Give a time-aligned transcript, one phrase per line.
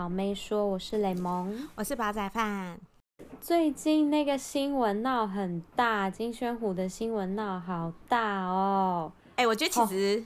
[0.00, 2.80] 老妹说，我是雷蒙，我是煲仔饭。
[3.38, 9.12] 最近那个新闻闹很大，金宣虎的新闻闹好大哦。
[9.32, 10.24] 哎、欸，我觉得其实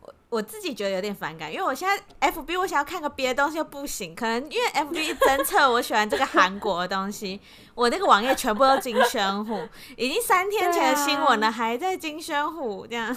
[0.00, 7.40] 我、哦、我自己觉得有点反感，因为我现在 FB 我想要看个别的东西又不行，可能因为 FB 侦测我喜欢这个韩国的东西，
[7.74, 13.16] 我那个网页全部都金宣虎，已经三天前的新闻了，啊、还在金宣虎这样。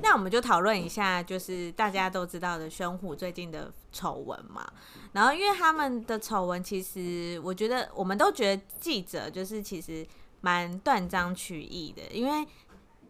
[0.00, 4.66] 那我们就讨论一下，就是大家都知道的宣虎最近的丑闻嘛。
[5.12, 10.06] 然后，因为他们的丑闻，其实我觉得我们都觉得记者就是其实
[10.40, 12.46] 蛮断章取义的，因为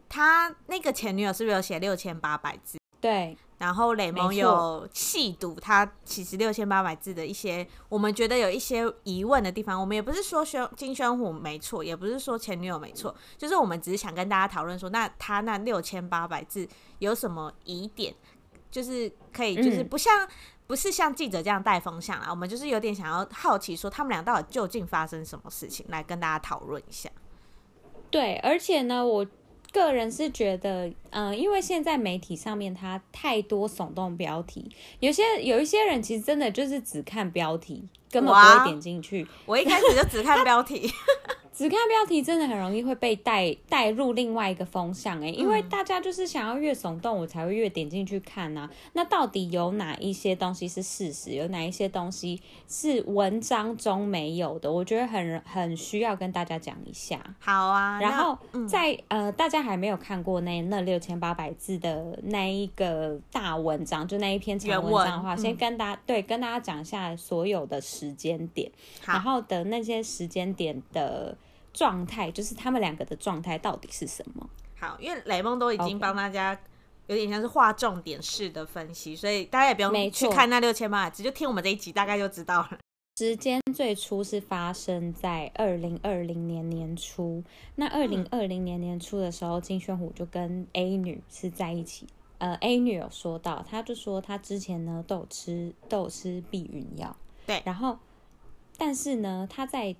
[0.08, 2.78] 他那个前女友是不是有写六千八百字？
[3.00, 3.36] 对。
[3.58, 9.80] 然后雷蒙有细读他其实六千八百字的一些，我们觉得有一些疑问的地方。
[9.80, 16.66] 我们也不是说宣金宣虎没错，也不是说前女友没错，就是我们只是想跟大家讨论说，那他那六千八百字
[17.00, 18.14] 有什么疑点，
[18.70, 20.30] 就是可以，就是不像、嗯、
[20.68, 22.28] 不是像记者这样带风向啊。
[22.30, 27.10] 我们就是有点想要好奇说，他们俩到底究竟发生什么事情，来跟大家讨论一下。
[28.08, 29.26] 对，而且呢，我。
[29.72, 39.26] 个人是觉得，嗯、呃，因为现在媒体上面它太多耸动标题，有些有一些人其实真的就是只看标题，根本不会点进去。
[39.46, 40.90] 我一开始就只看标题。
[41.58, 48.70] 只看标题真的很容易会被带带入另外一个风向哎、欸，因为大家就是想要越耸动，我才会越点进去看呐、啊。
[48.92, 51.32] 那到底有哪一些东西是事实？
[51.32, 54.70] 有哪一些东西是文章中没有的？
[54.70, 57.20] 我觉得很很需要跟大家讲一下。
[57.40, 68.70] 好啊，然后在、嗯、呃，大家还没有看过那那六千八百字的那一个大文章，就那一篇长文章的话，先跟大家、嗯、对跟大家讲一下所有的时间点，
[69.04, 71.36] 然后的那些时间点的。
[71.78, 74.50] 状态就是他们两个的状态到底是什么？
[74.80, 76.58] 好，因为雷蒙都已经帮大家
[77.06, 82.78] 有点像是划重点式的分析.所以大家也不用去看那六千八百字，就听我们这一集大概就知道了。
[83.16, 87.44] 时间最初是发生在二零二零年年初，
[87.76, 92.08] 那二零二零年年初的时候，金宣虎就跟 A 女是在一起。
[92.38, 97.96] 呃，A 女有说到，她就说她之前呢都有吃都有吃避孕药，对，然后
[98.76, 99.94] 但是呢她在。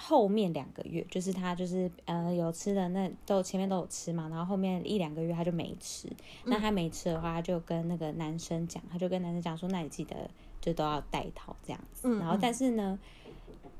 [0.00, 6.08] 后面两个月，就是他就是呃有吃的那都前面都有吃嘛，然后后面一两个月他就没吃。
[6.44, 12.08] 那他没吃的话，他就跟那个男生讲，他就跟男生讲说，那你记得就都要戴套这样子。
[12.18, 12.98] 然后但是呢，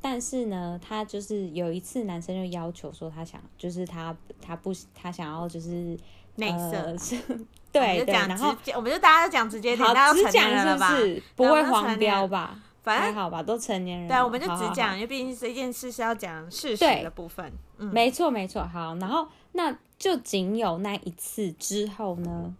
[0.00, 5.96] 但是呢，他就是有一次男生就要求说他想，就是他他不他想要就是
[6.34, 7.16] 内射，是
[7.70, 11.22] 对对，然后我们就大家都讲直接点，好直讲是不是？
[11.36, 12.60] 不会黄标吧？
[12.88, 14.08] 反正还好吧，都成年人。
[14.08, 17.52] 对，我们就只讲，因为毕竟这件事是要讲事实的部分。
[17.76, 18.62] 嗯，没错没错。
[18.64, 22.54] 好，然后那就仅有那一次之后呢，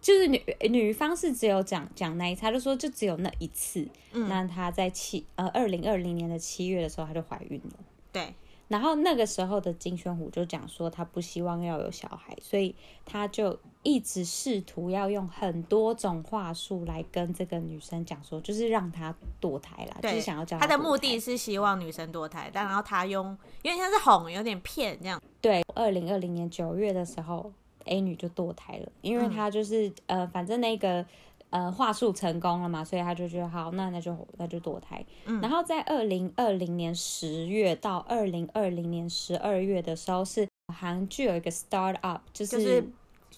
[0.00, 3.86] 就是女女方是只有讲讲那一次，她就说就只有那一次。
[4.12, 7.78] 嗯，那她在七呃二零二零年的七月的时候，她就怀孕了。
[8.12, 8.34] 对。
[8.70, 12.72] 然后那个时候的金宣虎就讲说，他不希望要有小孩，所以
[13.04, 20.68] 他就一直试图要用很多种话术来跟这个女生讲说，就是让她堕胎啦，就是想要叫她。
[20.68, 25.20] 他的目的是希望女生堕胎，但然后他用有点像是哄，有点骗这样。
[25.40, 27.52] 对，二零二零年九月的时候
[27.86, 31.04] ，A 女就堕胎了，因为她就是、嗯、呃，反正那个。
[31.50, 35.04] 呃，话术成功了嘛，所以他就觉得好，那那就那就堕胎。
[35.26, 42.84] 嗯，然后在二零二零年十月到二零二零年十二月的时候，是韩剧有一个 start up，就是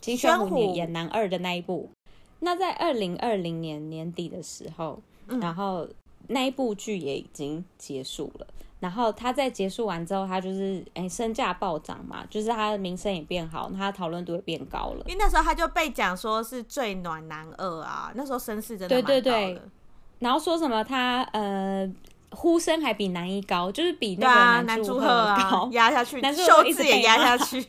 [0.00, 1.88] 金宣虎演男二的那一部。
[2.40, 5.88] 那在二零二零年年底的时候，嗯，然后
[6.28, 8.46] 那一部剧也已经结束了。
[8.82, 15.04] 然后他在结束完之后，他就是哎身价暴涨嘛，就是他的名声也变好，他的讨论度也变高了。
[15.06, 19.20] 因为那时候他就被讲说是最暖男二啊，那时候声势真的蛮高的。
[19.20, 19.62] 对对对。
[20.18, 21.88] 然后说什么他呃
[22.30, 27.64] 呼声还比男一高，就是比那个男祝贺高，压、啊、下去，秀智也压下去。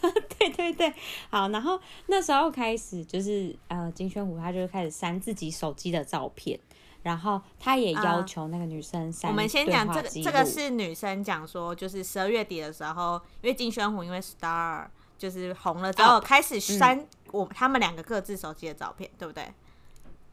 [0.38, 0.90] 对对对，
[1.28, 1.50] 好。
[1.50, 6.58] 然后那时候开始就是呃金宣虎他就开始删自己手机的照片。
[7.04, 9.30] 然后他也要求那个女生删、啊。
[9.30, 14.86] 我们先讲这个，这个是女生讲说，就是十二月底的时候，因为金宣虎因为 Star
[15.18, 19.44] 就是红了之后，开始删我他们两个各自手机的照片，对不对？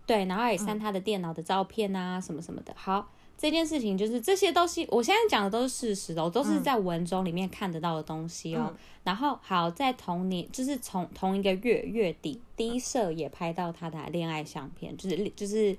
[0.06, 2.74] 对，然后也删他的电脑的照片啊，什么什么的。
[2.78, 8.68] 好，这件事情就是这些东西，我现在讲的都是事实的，我都是在文中里面看得到的东西哦。
[8.70, 15.78] 嗯、然后好，在同年就是从同一个月月底第一社也拍到他的恋爱相片，就是就是。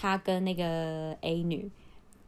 [0.00, 1.68] 他跟那个 A 女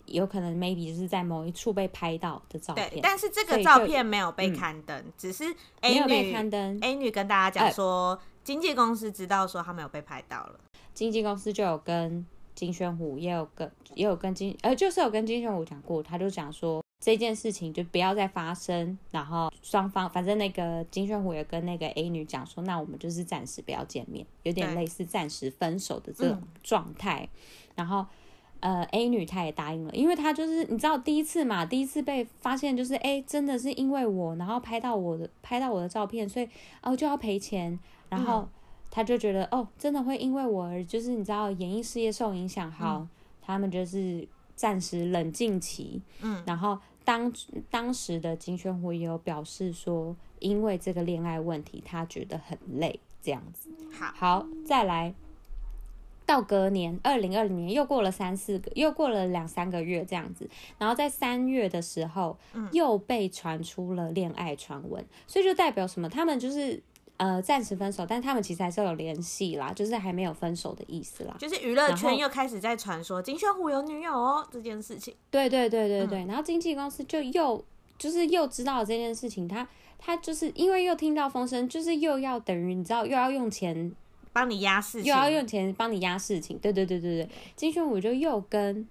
[0.06, 5.44] 有可能 maybe 就是在某一处被拍到的照片，但是这个照片没有被刊登，嗯、只是
[5.82, 10.58] A 女刊登 A 女跟大家讲说，经纪公司知道说他没有被拍到了，
[10.92, 12.26] 经纪公司就有跟
[12.56, 27.38] 金宣虎也有跟也有跟金呃，就是有跟金宣虎讲过，他就讲说这件事情就不要再发生，然后双方反正那个金宣虎也跟那个 A 女讲说，那我们就是暂时不要见面，有点类似暂时分手的这种状态，嗯、
[27.76, 28.06] 然后。
[28.62, 36.46] 呃，A 女她也答应了，因为她就是你知道第一次嘛，第一次被发现就是哎，真的是因为我，然后拍到我的拍到我的照片，所以
[36.82, 37.80] 哦就要赔钱，
[38.10, 38.46] 然后
[38.90, 43.08] 她就觉得、嗯、哦，真的会因为我而就是你知道演艺事业受影响，好，嗯、
[43.40, 44.28] 他们就是
[44.60, 47.32] 暂时冷静期，嗯，然后当
[47.70, 55.14] 当时的金宣虎也有表示说，因为这个恋爱问题，他觉得很累，这样子，好，好，再来。
[56.26, 66.06] 到隔年，二零二零年又过了三四个，又过了两三个月这样子，然后在三月的时候，嗯、又被传出了恋爱传闻，所以就代表什么？
[66.06, 66.80] 他们就是
[67.20, 71.36] 呃暂时分手，但他们其实还是有联系啦，就是还没有分手的意思啦。
[71.38, 75.14] 就是娱乐圈又开始在传说金宣虎有女友哦这件事情。
[75.30, 77.62] 对对对对对，嗯、然后经纪公司就又
[77.98, 79.68] 就是又知道这件事情，他
[79.98, 83.92] 他就是因为又听到风声，就是又要等于你知道又要用钱。
[84.32, 87.28] 帮你压事情，又要用钱帮你压事情，对对对对对。
[87.56, 88.86] 金宣虎就又跟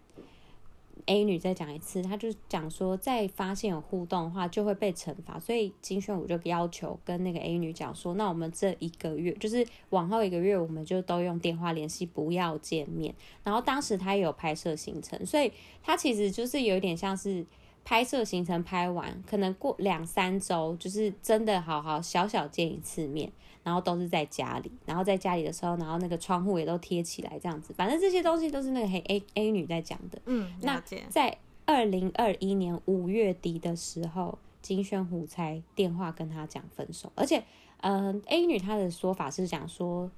[1.09, 13.13] A 女再讲一次，她就讲说，再发现有互动的话就会被惩罚，所以金宣武就要求跟那个 A 女讲说，那我们这一个月，就是往后一个月，我们就都用电话联系，不要见面。
[13.43, 15.51] 然后当时他也有拍摄行程，所以
[15.81, 17.45] 他其实就是有点像是。
[17.85, 23.31] 拍摄行程拍完，可能过两三周，就是真的好好小小见一次面，
[23.69, 30.19] 然后都是在家里，然后在家里的时候，然后那个窗户也都贴起来，这样子，反正这些东西都是那个黑 A A 女在讲的。
[30.25, 31.37] 嗯，那在
[31.67, 37.43] 二零二一年五月底的时候，金宣虎才电话跟他讲分手，而且，
[37.81, 40.09] 嗯、呃，A 女她的说法是讲说，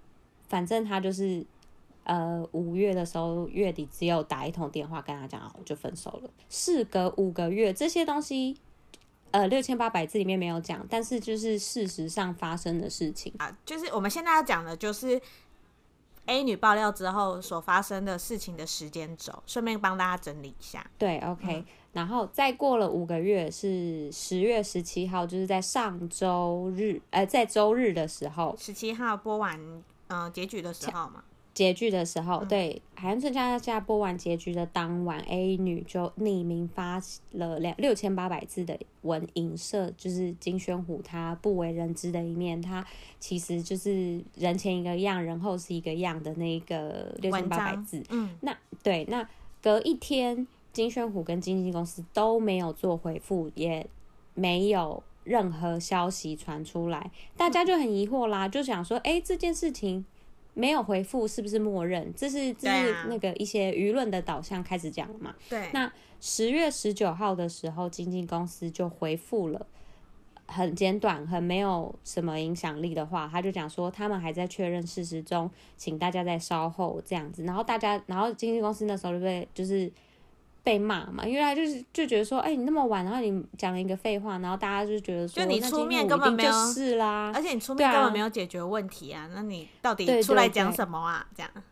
[0.48, 1.46] 反正她就是。
[2.04, 6.30] 呃，五月的时候，月底只有打一通电话跟他讲，我就分手了。
[6.50, 8.58] 事隔五个月，这些东西，
[9.32, 15.20] 呃，六千八百字里面没有讲，但是就是事实上发生的事情啊，就是我们现在要讲的，就是
[16.26, 20.86] A 女爆料之后所发生的事情的时间轴，顺便帮大家整理一下。
[20.98, 31.24] 对，OK，嗯，然后再过了五个月，是十月十七号，就是在上周日，呃，在周日的时候，十七号播完，嗯，呃，结局的时候嘛。
[31.62, 37.00] 结局的时候，嗯、对《海岸村恰恰恰》播完结局的当晚，A 女就匿名发
[37.34, 42.84] 了两六千八百字的文，影射就是金宣虎他不为人知的一面，他
[43.20, 48.04] 其实就是人前一个样，人后是一个样的那个六千八百字。
[48.10, 49.30] 嗯，那对，那
[49.62, 53.86] 隔一天，金宣虎跟经纪公司都没有做回复，也
[54.34, 60.04] 没有任何消息传出来，大家就很疑惑啦，就想说，哎、欸，这件事情。
[60.54, 62.14] 没有回复是不是默认？
[62.16, 65.36] 这是这是那个一些舆论的导向开始讲了嘛？
[65.50, 65.70] 对。
[65.74, 69.66] 那十月十九号的时候，经纪公司就回复了
[70.48, 77.44] 很简短、很没有什么影响力的话，他就讲说他们还在确认事实中，请大家再稍后这样子。
[77.44, 79.92] 然后大家，然后经纪公司那时候就被就是。
[80.64, 91.26] 被骂嘛，因为他就是就觉得说，哎、欸，你那么晚，然后你讲了一个废话，然后大家就觉得说，就你出面根本没有是啦，而且你出面根本没有解决问题啊，啊那你到底出来讲什么啊？
[91.36, 91.64] 对对对这样。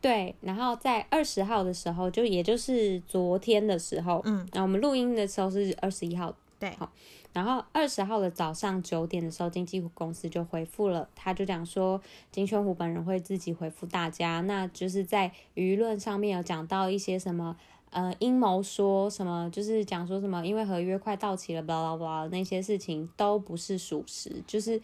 [0.00, 6.92] 对，然后在二十号的时候，就也就是昨天的时候，嗯，然后我们录音的时候是二十一号，对，好，
[7.32, 17.56] 然后二十号的早上九点的时候，经纪公司就回复了，他就讲说，金宣虎本人会自己回复大家，那就是在舆论上面有讲到一些什么。
[17.90, 19.48] 呃，阴谋说什么？
[19.50, 20.44] 就是讲说什么？
[20.44, 24.30] 因为合约快到期了，巴拉巴拉那些事情都不是属实。
[24.46, 24.80] 就是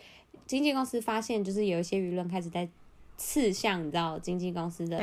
[0.47, 2.67] 经纪公司发现，就是有一些舆论开始在
[3.19, 4.99] 刺向，你知道经纪公司的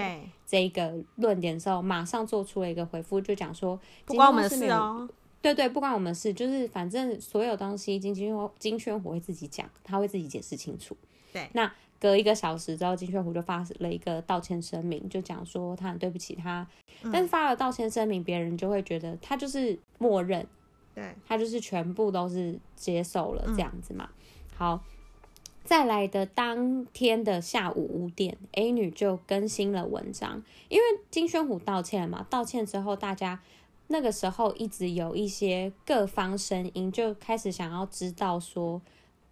[0.48, 5.08] 这一个论点的时候，马上做出了一个回复，就讲说不关我们的事哦。
[5.42, 10.98] 对对，不关我们的事，就是反正所有东西，金金金圈虎会自己讲，他会自己解释清楚。
[11.32, 11.72] 对，那。
[12.00, 16.66] 隔一个小时之后，金宣虎就发了一个道歉声明，就讲说他很对不起他，
[17.04, 20.48] 嗯、但是发了道歉声明，别人就会觉得他就是默认，
[20.96, 24.10] 对，他就是全部都是接受了这样子嘛。
[24.12, 24.16] 嗯、
[24.56, 24.84] 好，
[25.66, 33.42] 再来的当天的下午五点，A 女就更新了文章，因为金宣虎道歉了嘛，道歉之后，大家
[33.88, 38.82] 那个时候一直有一些各方声音，就开始想要知道说。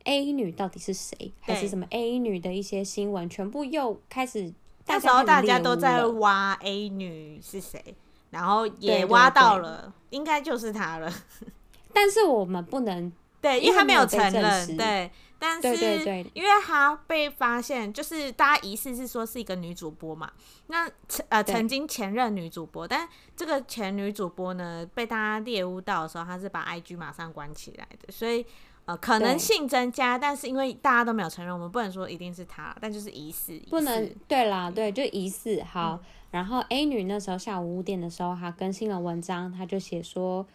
[0.08, 1.32] A 女到底是谁？
[1.42, 4.52] 还是什么 A 女的一些新闻，全部又开始。
[4.88, 7.94] 那时候大家都在挖 A 女是谁，
[8.30, 11.14] 然后也挖到了，应该就是她了。
[11.94, 13.12] 但是我们不能
[13.42, 15.12] 对，因为她没有承认，对。
[15.40, 20.32] 但是，因为她被发现，就是大家疑似是说是一个女主播嘛，
[20.66, 20.90] 那
[21.30, 28.44] 呃曾经前任女主播，但这个前女主播呢被大家猎污到的时候，她是把 IG 马上关起来的，所以
[28.88, 35.92] 呃可能性增加，但是因为大家都没有承认，我们不能说一定是他，但就是疑似，不能对啦，对就疑似好。
[35.92, 36.00] 嗯、
[36.32, 40.48] 然后 A 女那时候下午五点的时候，她更新了文章，她就写说，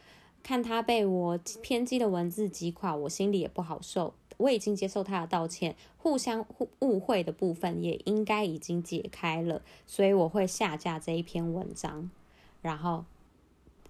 [0.43, 4.15] 看她被我偏激的文字击垮，我心里也不好受。
[4.39, 12.11] 我已经接受他的道歉，互相误误会的部分也应该已经解开了，所以我会下架这一篇文章。
[12.61, 13.05] 然后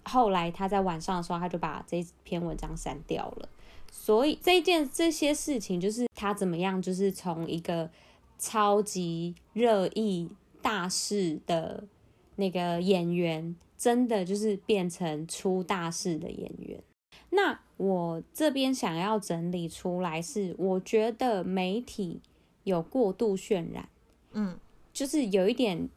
[0.03, 3.49] 后来他在晚上的时候，他就把这篇文章删掉了。
[3.95, 7.91] 所以这一件这些事情，就是他怎么样，就是从一个
[8.39, 10.27] 超级热议
[10.63, 11.83] 大事的
[12.37, 16.81] 那个演员，真的就是变成出大事的演员。
[17.29, 22.19] 那我这边想要整理出来是，我觉得媒体
[22.63, 23.87] 有过度渲染，
[24.31, 24.57] 嗯，
[24.91, 25.87] 就是有一点，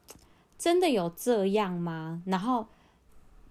[0.59, 2.23] 真的有这样吗？
[2.27, 2.67] 然后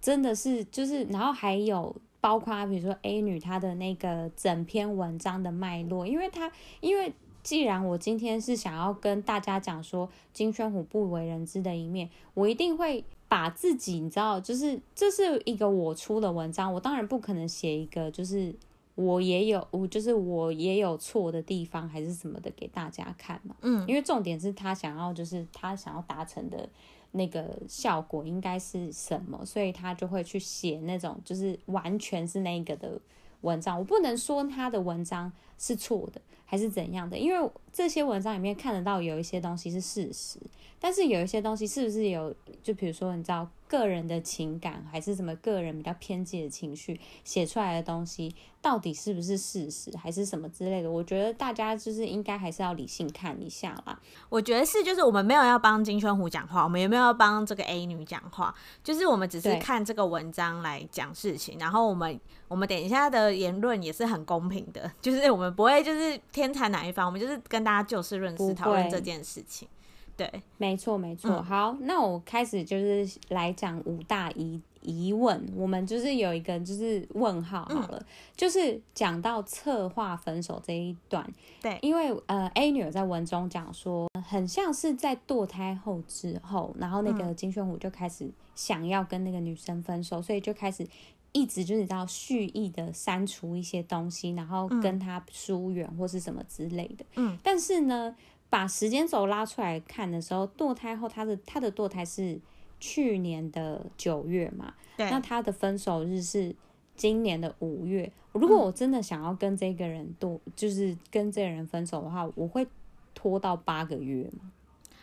[0.00, 1.94] 真的是就是，然后还有
[2.26, 7.12] 包括比如说 A 女她的那个整篇文章的脉络，因为她因为
[7.44, 13.04] 既然我今天是想要跟大家讲说金宣虎不为人知的一面，我一定会。
[13.28, 18.54] 把自己，你知道，就是这是一个我出的文章，我当然不可能写一个就是
[18.94, 23.56] 我也有，我就是我也有错的地方，还是什么的给大家看嘛。
[23.62, 26.68] 嗯，因为重点是他想要，就是他想要达成的
[27.16, 33.00] 那个效果应该是什么，所以他就会去写那种就是完全是那个的
[33.40, 33.78] 文章。
[33.78, 40.38] 我不能说他的文章是错的，还是怎样的，因为这些文章里面看得到有一些东西是事实。
[40.78, 50.90] 但是有一些东西是不是有，就比如说你知道个人的情感，还是什么个人比较偏激的情绪写出来的东西，到底是不是事实，还是什么之类的？
[50.90, 54.00] 我觉得大家就是应该还是要理性看一下啦。
[54.28, 58.54] 我觉得是，就是我们没有要帮金宣虎讲话，我们也没有要帮这个 A 女讲话，
[58.84, 61.58] 就是我们只是看这个文章来讲事情。
[61.58, 69.68] 然后我们我们等一下的言论也是很公平的， 就是我们不会就是偏袒哪一方，我们就是跟大家就事论事讨论这件事情。
[70.16, 71.42] 对，没错没错。
[71.42, 75.46] 好，那我开始就是来讲五大疑疑问。
[75.54, 81.30] 我们就是有一个就是问号好了，嗯、就是讲到策划分手这一段。
[81.60, 90.86] 对，因为呃 A 女在文中讲说，很像是在堕胎后之后，然后那个金宣虎就开始想要跟那个女生分手，嗯、所以就开始
[91.32, 97.04] 一直就是你知道蓄意的删除一些东西，然后跟他疏远或是什么之类的。
[97.16, 98.16] 嗯，但是呢。
[98.48, 102.38] 把时间轴拉出来看的时候，堕胎后他的他的堕胎是
[102.78, 104.74] 去年的九月嘛？
[104.96, 105.10] 对。
[105.10, 106.54] 那他的分手日是
[106.94, 108.10] 今年的五月。
[108.32, 112.66] 如果我真的想要跟这个人堕，嗯、就是跟这个人分手的话，我会
[113.14, 114.52] 拖到八个月吗？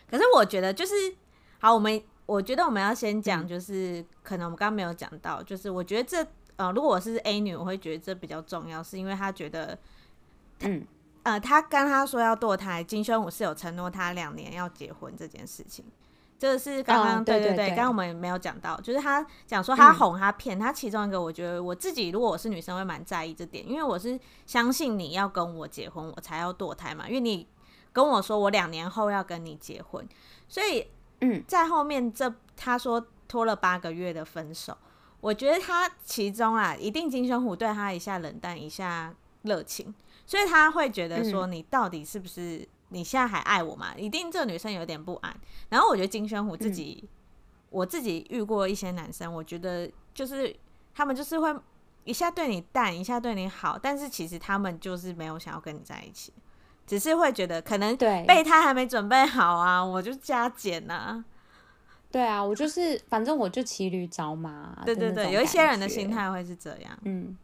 [0.08, 0.92] 可是我觉得就是
[1.58, 9.78] 好，我们我觉得我们要先讲，就是、嗯、可能我们刚刚没有讲到，就是我觉得这呃，如果我是 A 女，我会觉得这比较重要，是因为她觉得
[10.60, 10.86] 嗯。
[11.24, 15.82] 呃，他跟他说要堕胎，金宣虎是有承诺他两年要结婚这件事情，
[16.38, 27.48] 这个是刚刚、哦、对对对，刚刚我们没有讲到，就是他讲说他哄他骗、嗯、他，其中一个我觉得我自己如果我是女生会蛮在意这点，因为我是相信你要跟我结婚，我才要堕胎嘛，因为你
[27.90, 30.06] 跟我说我两年后要跟你结婚，
[30.46, 30.86] 所以
[31.22, 34.76] 嗯，在后面这他说拖了八个月的分手，
[35.22, 39.94] 我觉得他其中啊一定金宣虎对他一下冷淡一下热情。
[40.26, 43.92] 所以他会觉得说，你到底是不是你现在还爱我嘛？
[43.96, 45.36] 嗯、一定这个女生有点不安。
[45.68, 47.08] 然后我觉得金宣虎自己，嗯、
[47.70, 50.54] 我自己遇过一些男生，我觉得就是
[50.94, 51.54] 他们就是会
[52.04, 56.32] 一下对你淡，一下对你好，但是其实他们就是没有想要跟你在一起，
[56.86, 61.24] 只是会觉得可能备胎还没准备好啊，我就加减呐、啊。
[62.10, 64.80] 对啊，我就是反正我就骑驴找马。
[64.86, 67.36] 对对对，有一些人的心态会是这样，嗯。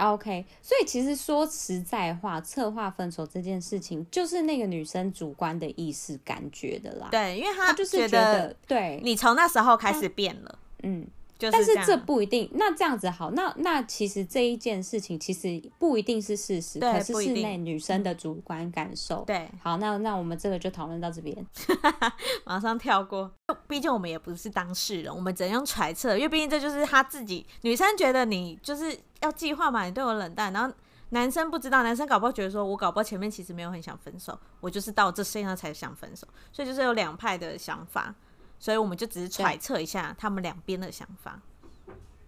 [0.00, 7.08] OK，所以其实说实在话，策划分手这件事情，就是那个女生主观的意识感觉的啦。
[7.10, 11.06] 对，因为她就是觉得，对，你从那时候开始变了，嗯。
[11.48, 19.22] 但是这不一定，那这样子好，那那其实这一件事情其实不一定是事实，可是是那女生的主观感受。
[19.24, 21.46] 对，好，那那我们这个就讨论到这边，
[22.44, 23.30] 马上跳过。
[23.68, 27.46] 毕竟我们也不是当事人，我们只能用揣测，因为毕竟这就是他自己。
[27.62, 30.74] 女生觉得你就是要计划嘛，你对我冷淡，然后
[31.10, 38.14] 男生不知道，男生搞不好觉得说我搞不好前面其实没有很想分手，我就是到这世界上才想分手，所以就是有两派的想法。
[38.60, 41.40] 所以我们就只是揣测一下他们两边的想法。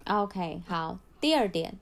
[0.07, 0.99] OK，好。
[1.21, 1.79] 第二点，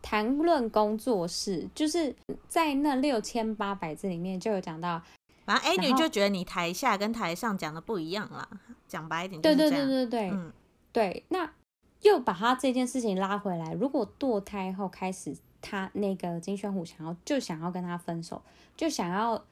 [0.00, 2.16] 谈论工作室，就是
[2.48, 5.02] 在那六千八百字里面就有讲到，
[5.44, 8.48] 反正 A 女就觉得你台下跟台上讲的不一样啦。
[8.88, 10.50] 讲白一点，对对对对对，嗯，
[10.92, 11.24] 对。
[11.28, 11.52] 那
[12.00, 18.40] 又把他这件事情拉回来，如果堕胎后开始，他那个金宣虎想要就想要跟他分手，
[18.76, 19.44] 就想要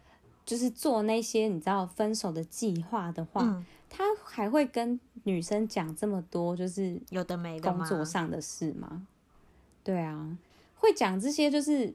[0.46, 3.42] 就是做那些你知道分手的计划的话。
[3.42, 9.06] 嗯他还会跟女生讲这么多，就是有的没的工作上的事吗？
[9.82, 10.36] 对啊，
[10.76, 11.94] 会讲这些就是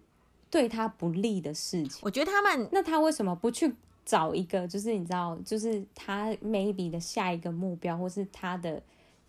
[0.49, 2.01] 对他不利的事情。
[2.03, 3.73] 我觉得他们，那他为什么不去
[4.03, 8.81] 找一个，就是你知道，就是他 maybe 的下一个目标，或是他的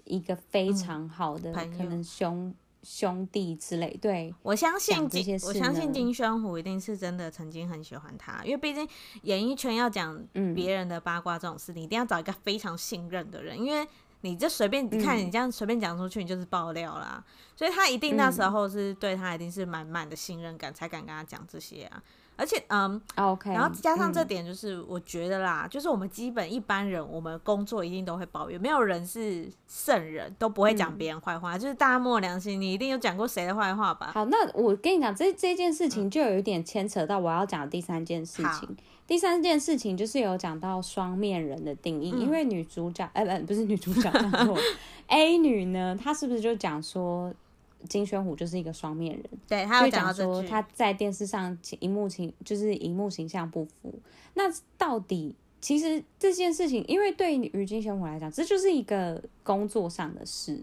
[0.04, 2.54] 一个非常好的、嗯、可能兄。
[2.84, 8.86] 兄弟之类，对，我相信金，我相信金宣虎一定是真的曾经很喜欢他，因为毕竟
[9.22, 10.22] 演艺圈要讲
[10.54, 13.86] 别人的八卦这种事，嗯，你一定要找一个非常信任的人，因为
[14.20, 17.24] 你这随便，你看你这样随便讲出去，你就是爆料啦，
[17.56, 22.02] 所以他一定那时候是对他一定是满满的信任感，才敢跟他讲这些啊。
[22.36, 34.10] 而且，嗯，OK，然后加上这点，就是我觉得啦，嗯，就是我们基本一般人，我们工作一定都会抱怨，没有人是圣人，都不会讲别人坏话，嗯，就是大家摸良心，你一定有讲过谁的坏话吧？
[34.12, 38.68] 好，那我跟你讲，这这件事情就有一点牵扯到我要讲的第三件事情。
[38.68, 38.76] 嗯，
[39.06, 44.10] 第三件事情就是有讲到双面人的定义，嗯，因为女主角，哎，不， 不是女主角
[45.06, 47.32] ，，A 女呢，她是不是就讲说？
[47.88, 53.94] 金宣虎就是一个双面人，对，他就讲说他在电视上荧幕形就是荧幕形象不符。
[54.34, 54.42] 那
[54.76, 60.60] 到底其实这件事情，因为对于金宣虎来讲，这就是一个工作上的事。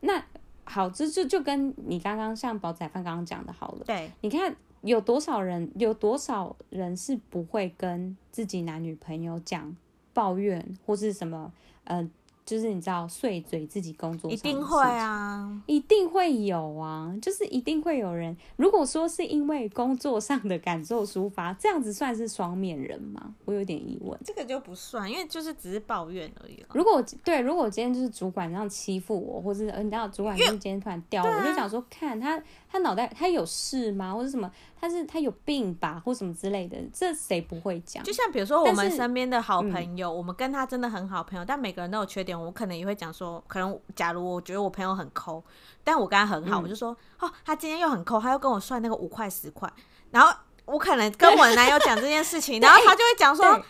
[0.00, 0.22] 那
[0.64, 9.76] 好，这就就跟你刚刚像宝仔饭刚刚讲的，好了，对，你看有多少人，有多少人是不会跟自己男女朋友讲
[10.12, 11.52] 抱怨或是什么，
[11.84, 12.08] 呃。
[12.50, 18.36] 就是你知道碎嘴自己工作一定会啊，一定会有啊，就是一定会有人。
[18.56, 23.32] 如果说是因为工作上的感受抒发，这样子算是双面人吗？
[23.44, 24.18] 我有点疑问。
[24.24, 26.60] 这个就不算，因为就是只是抱怨而已。
[26.74, 34.50] 如果对，如果今天就是主管这样欺负我，或者嗯你知道主管今天突然掉我，我就想说，看他他脑袋他有事吗，或者什么？
[34.80, 38.02] 他是他有病吧，或什么之类的，这谁不会讲？
[38.04, 42.40] 就像比如说我们身边的好朋友，我们跟他真的很好朋友，但每个人都有缺点。
[42.40, 45.44] 我可能也会讲说，可能假如我觉得我朋友很抠，
[45.84, 49.70] 但我跟他很好，嗯、我就说哦，他今天又很抠，他又跟我算那个五块十块，
[50.10, 50.32] 然后
[50.64, 53.60] 我可能跟我男友讲这件事情， 然后他就会讲说，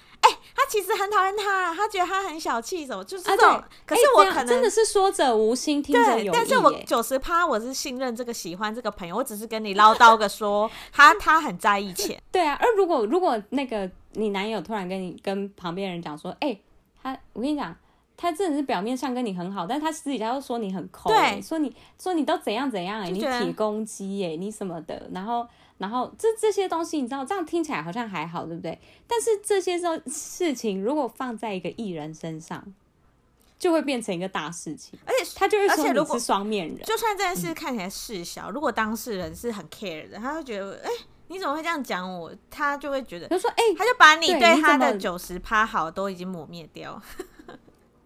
[0.54, 3.50] 他其实很讨厌他，他觉得他很小气，什么就是这种。
[3.50, 6.30] 啊、可是我可能、欸、真的是说者无心，听者有意。
[6.32, 12.20] 但是我九十趴我是信任这个喜欢这个朋友，我只是跟你唠叨个说，他他很在意钱。
[12.32, 16.62] 对啊，而如果如果那个你男友突然跟你跟旁边人讲说，哎、欸，
[17.02, 17.76] 他我跟你讲。
[18.22, 21.08] 他真的是表面上跟你很好，但是他私底下又说你很抠、
[21.42, 25.48] 说你说你都怎样怎样哎、欸，你铁公鸡哎，你什么的，然后
[25.80, 28.78] 然后这这些东西你知道，这样听起来好像还好，对不对？
[29.08, 32.62] 但是这些事事情如果放在一个艺人身上，
[33.58, 36.80] 就会变成一个大事情，而且他就会说你是双面人。
[36.82, 42.30] 就算这件事看起来事小、嗯，如果当事人是很 care 的，他会觉得哎、欸，你怎么会这样讲我？
[42.50, 47.02] 他就会觉得，他说哎、欸，他就把你对他的九十趴好都已经抹灭掉。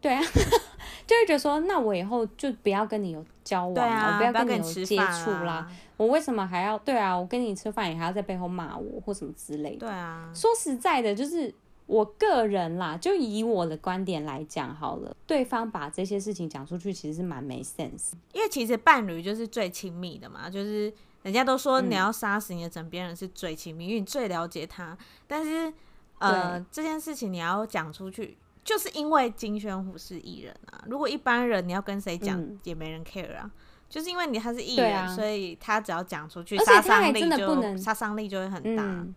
[0.04, 0.20] 对啊，
[1.06, 5.66] 就会觉得说，那我以后就不要跟你有交往了，啊、我不要跟你有接触啦。
[5.96, 6.78] 我为什么还要？
[6.80, 9.86] 对啊，我跟你吃饭你还要在背后骂我或什么之类的。
[9.86, 11.54] 对啊，说实在的，就是
[11.86, 18.12] 我个人啦，就以我的观点来讲好了，对方把这些事情讲出去，其实是蛮没 sense。
[18.34, 24.98] 因为其实伴侣就是最亲密的嘛，就是人家都说你要杀死你的枕边人是最亲密，嗯，因为你最了解他。
[25.26, 25.72] 但是
[26.18, 28.36] 呃，这件事情你要讲出去。
[28.64, 33.50] 就是因为金宣虎是艺人啊，如果一般人你要跟谁讲、嗯，也没人 care 啊。
[33.88, 38.82] 就是因为你他是艺人、啊，所以他只要讲出去，杀伤力就杀伤力就会很大。
[38.82, 39.14] 嗯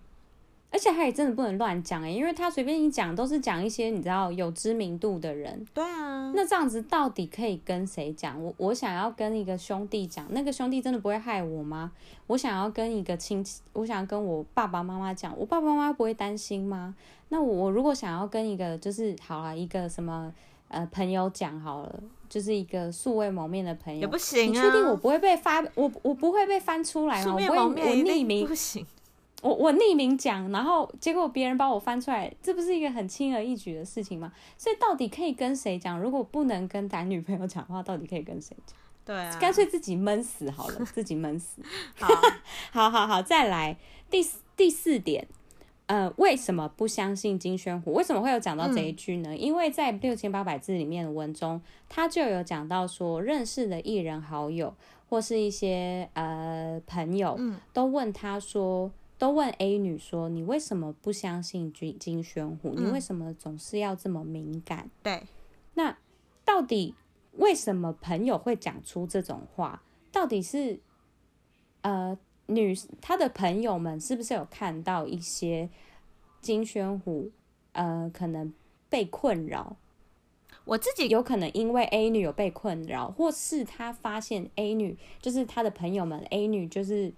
[0.70, 5.66] 而且他也真的不能乱讲哎，因为他随便一讲都是讲一些你知道有知名度的人。
[5.74, 8.44] 对啊，那这样子到底可以跟谁讲？
[8.44, 11.94] 我我想要跟一个兄弟讲，那个兄弟真的不会害我吗？
[12.28, 16.94] 我想要跟一个亲戚，我想要跟我爸爸妈妈讲，我爸爸妈妈不会担心吗？
[17.30, 20.34] 那我如果想要跟一个就是好了一个什么
[20.70, 24.48] 呃朋友讲好了，就是一个素未谋面的朋友，也不行啊。
[24.48, 25.62] 你确定我不会被发？
[25.76, 27.34] 我我不会被翻出来吗？
[27.34, 27.40] 我不
[27.76, 28.86] 会，我匿名不行。
[29.44, 34.32] 我我匿名讲，然后结果别人把我翻出来，这不是一个很轻而易举的事情吗？
[34.58, 36.00] 所以到底可以跟谁讲？
[36.00, 38.76] 如果不能跟男女朋友讲的话，到底可以跟谁讲？
[39.06, 41.62] 对啊，干脆自己闷死好了，自己闷死。
[42.00, 42.08] 好，
[42.74, 43.78] 好，好，好，再来
[44.10, 44.26] 第
[44.58, 45.28] 第四点，
[45.88, 47.94] 呃，为什么不相信金宣虎？
[47.94, 49.30] 为什么会有讲到这一句呢？
[49.32, 54.74] 嗯、因为在六千八百字里面的文中，他就有讲到说，认识的艺人好友
[55.10, 57.40] 或是一些呃朋友，
[57.72, 62.74] 都问他说，都问 A 女说，你为什么不相信金金宣虎？
[62.76, 64.90] 你为什么总是要这么敏感？
[65.02, 65.24] 对，
[65.76, 65.98] 那
[66.44, 66.96] 到底
[67.38, 69.82] 为什么朋友会讲出这种话？
[70.12, 70.80] 到底是
[71.82, 75.70] 呃女她的朋友们是不是有看到一些
[76.42, 77.32] 金宣虎
[77.74, 78.54] 呃可能
[78.90, 79.76] 被困扰？
[80.66, 87.14] 我自己有可能因为 A 女有被困扰，或是他发现 A 女就是他的朋友们，A 女就是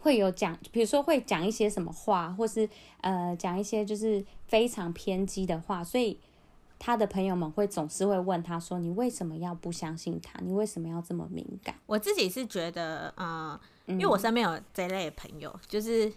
[0.00, 2.68] 会有讲，比如说会讲一些什么话，或是
[3.00, 6.18] 呃讲一些就是非常偏激的话，所以
[6.80, 10.40] 他的朋友们会总是会问他说：“你为什么要不相信他？
[10.42, 13.60] 你为什么要这么敏感？”我自己是觉得，呃，
[13.92, 16.12] 因为我身边有这类的朋友，就是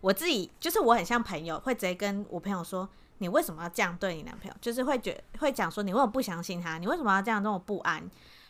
[0.00, 2.88] 我自己就是我很像朋友，会直接跟我朋友说。
[3.22, 4.56] 你为什么要这样对你男朋友？
[4.62, 6.78] 就是会觉会讲说，你为什么不相信他？
[6.78, 8.02] 你为什么要这样这么不安？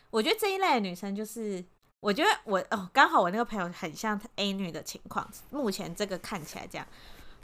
[0.09, 1.61] 我觉得这一类的女生就是，
[1.99, 5.29] 我觉得我哦，刚好我那个朋友很像 A 女的情况。
[5.49, 6.87] 目前这个看起来这样，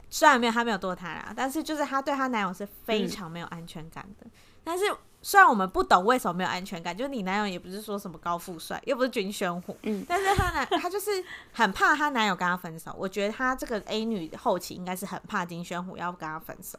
[0.08, 4.24] 虽然没有她没有堕胎啦，但是就是她对她男友是非常没有安全感的。
[4.24, 4.30] 嗯、
[4.64, 4.84] 但是
[5.20, 11.10] 虽然我们不懂为什么没有安全感，就是你男友也不是说什么高富帅，又不是金宣虎，嗯，但是她男 她就是
[11.52, 12.94] 很怕她男友跟她分手。
[12.96, 16.78] 我觉得她这个 A 女后期应该是很怕金宣虎要跟她分手。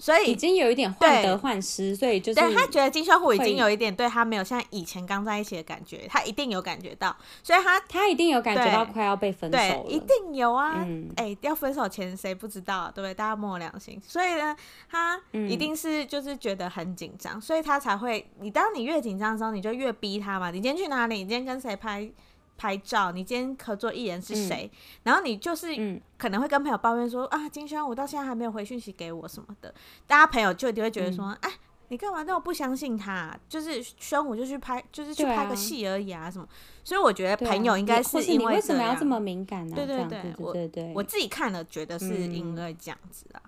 [0.00, 11.10] 所以已经有一点患得患失，所以就是对他觉得金秀虎已经有一点对他没有像以前刚在一起的感觉，他一定有感觉到，所以他他一定有感觉到快要被分手了，对，一定有啊，哎、嗯。
[11.16, 13.12] 欸，要分手前谁不知道，对不对？
[13.12, 14.56] 大家摸良心，所以呢，
[14.90, 21.16] 他一定是就是觉得很紧张，所以他才会，你当你越紧张的时候，你就越逼他嘛，你今天去哪里？
[21.16, 22.10] 你今天跟谁拍？
[22.60, 24.70] 拍照，你今天合作艺人是谁？
[24.70, 25.68] 嗯、然后你就是
[26.18, 29.74] 可能会跟朋友抱怨说、嗯、啊，金宣我到现在还没有回讯息给我什么的，
[30.06, 33.34] 大家朋友就一定会觉得说，哎、嗯，你干嘛那么不相信他？
[33.48, 36.46] 就是宣武就去拍，就是去拍个戏而已啊，啊什么？
[36.84, 39.76] 所以我觉得朋友应该是因为、啊、你为什么要这么敏感呢、啊？
[39.76, 43.40] 对对对，对对对对，我自己看了觉得是因为这样子啊。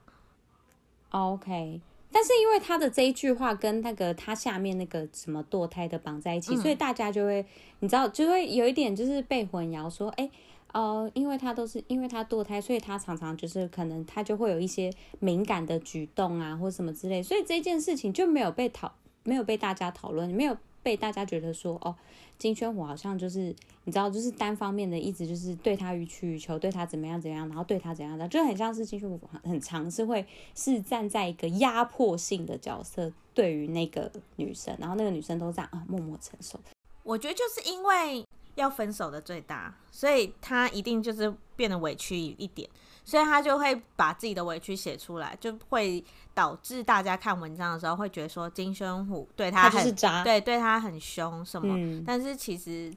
[1.11, 1.83] 嗯、OK。
[2.13, 7.45] 但是因为他的这一句话跟那个他下面那个什么堕胎的绑在一起，嗯、所以大家就会
[7.81, 10.31] 你知道就会有一点就是被混淆，说哎
[10.73, 18.93] 哦、呃，因为他都是因为他堕胎，所以他常常就是可能他就会有一些敏感的举动啊，或什么之类，所以这件事情就没有被讨
[19.25, 21.95] 没有被大家讨论，没有被大家觉得说哦。
[22.39, 36.59] 金宣虎好像就是你知道，就是单方面的一直就是对他予取予求，对他怎么样怎么样，然后对他怎样的，就很像是金宣虎很常是会是站在一个压迫性的角色对于那个女生，然后那个女生都这样啊默默承受。
[37.05, 42.69] 我觉得就是因为要分手的最大，所以他一定就是变得委屈一点。
[43.05, 51.75] 所以他就会把自己的委屈写出来，就会导致大家看文章的时候会觉得说金宣虎对他很他渣，对对他很凶什么。
[51.77, 52.95] 嗯、但是其实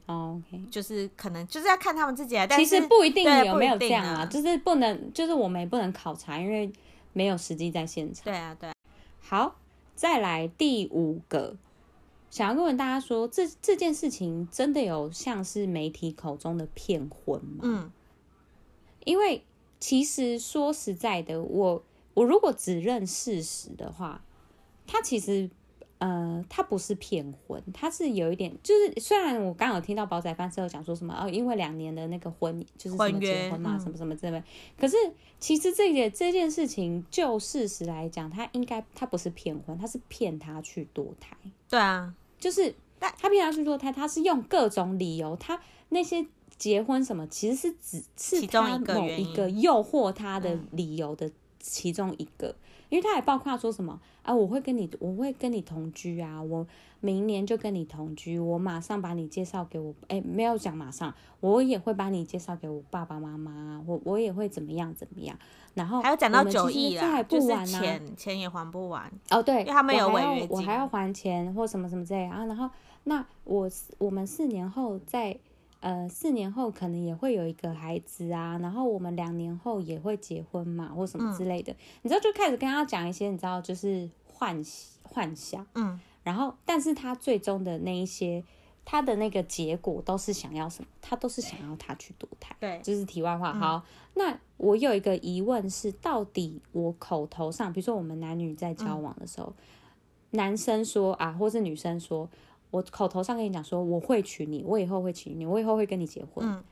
[0.69, 2.45] 就是可能就是要看他们自己啊。
[2.45, 6.71] 但是其实不一定有没有这样啊，就是不能，就是我们也不能考察，因为
[7.13, 8.25] 没有实际在现场。
[8.25, 8.69] 对啊，对。
[9.19, 9.55] 好，
[9.95, 11.57] 再来第五个，
[12.29, 17.61] 想要问大家说，这这件事情真的有像是媒体口中的骗婚吗？
[17.63, 17.91] 嗯，
[19.03, 19.43] 因为。
[19.85, 21.83] 其实说实在的，我
[22.15, 24.19] 我如果只认事实的话，
[24.87, 25.47] 他其实
[25.99, 34.43] 呃，他不是骗婚，他是有一点，就是虽然我刚刚有听到宝仔饭之后讲说什么哦，因为两年的那个婚就是什么结婚嘛，什么什么之类的，
[34.75, 34.97] 可是
[35.39, 41.37] 其实这件这件事情就事实来讲，他应该他不是骗婚，他是骗他去堕胎。
[41.69, 46.25] 对啊，就是他骗他去堕胎，他是用各种理由，他那些。
[46.57, 48.03] 结婚什么，其实是只
[48.39, 52.55] 是他某一个诱惑他的理由的其中一个，
[52.89, 56.65] 因为他还包括说什么啊，我会跟你，我会跟你同居啊，我
[57.01, 65.37] 明年就跟你同居，我马上把你介绍给我，哎，没有讲马上，我也会把你介绍给我爸爸妈妈，我我也会怎么样怎么样，
[65.73, 69.11] 然后还有讲到九亿啊，就是钱钱也还不完。
[69.29, 72.69] 哦，对，因为他们有违约金，我还要还钱或什么什么之类啊，然后
[73.03, 75.37] 那我我们四年后再。
[75.85, 84.59] 呃，四年后可能也会有一个孩子啊，然后我们两年后也会结婚嘛，或什么之类的，嗯、你知道，就开始跟他讲一些，你知道，就是幻
[85.03, 88.43] 幻想，嗯，然后，但是他最终的那一些，
[88.83, 90.89] 他的那个结果都是想要什么？
[91.03, 93.53] 他都是想要他去堕胎，对，就是题外话。
[93.53, 93.83] 好，嗯、
[94.15, 99.55] 那我有一个疑问是，到底我口头上，比如说我们男女在交往的时候，嗯、
[100.31, 102.27] 男生说啊，或是女生说。
[102.71, 106.45] 我口头上跟你讲说我会娶你，我以后会娶你，我以后会跟你结婚。
[106.47, 106.63] 嗯，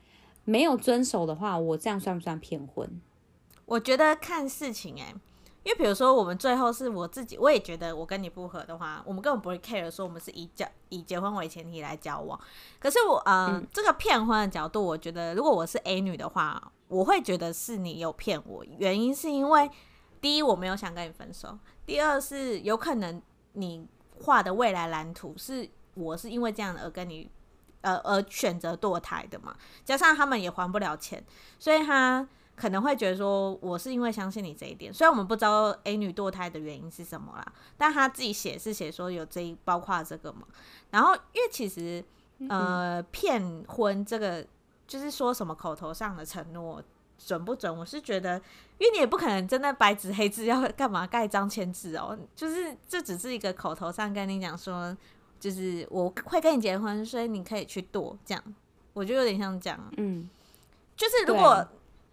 [0.44, 3.00] 没有遵守的话，我这样算不算骗婚？
[3.66, 5.14] 我觉得看事情哎、欸，
[5.62, 12.38] 因为比如说我们最后是我自己，我也觉得我跟你不合的话，我们根本不会 care 说我们是以交以结婚为前提来交往。
[12.78, 19.70] 可是我，呃、嗯，这个骗婚的角度，我觉得如果我是 A 女的话，我会觉得是你有骗我，原因是因为
[20.20, 23.22] 第一我没有想跟你分手，第二是有可能
[23.54, 23.86] 你
[24.20, 27.30] 画的未来蓝图是我是因为这样而跟你。
[27.84, 29.54] 呃，而选择堕胎的嘛，
[29.84, 31.22] 加上他们也还不了钱，
[31.58, 32.26] 所以他
[32.56, 34.90] 可能会觉得说，我是因为相信你这一点。
[34.90, 40.46] 虽然我们不知道 A 女堕胎的原因是什么啦，但他自己写是写说有这一包括这个嘛。
[40.92, 42.02] 然后，因为其实
[42.48, 44.42] 呃，骗婚这个
[44.86, 46.82] 就是说什么口头上的承诺
[47.18, 47.76] 准不准？
[47.76, 48.38] 我是觉得，
[48.78, 54.96] 因为你也不可能真的白纸黑字要干嘛盖章签字哦，就是这只是一个口头上跟你讲说。
[55.44, 58.42] 就是我会跟你结婚，所以你可以去剁，这样
[58.94, 59.78] 我觉得有点像这样。
[59.98, 60.26] 嗯，
[60.96, 61.62] 就是如果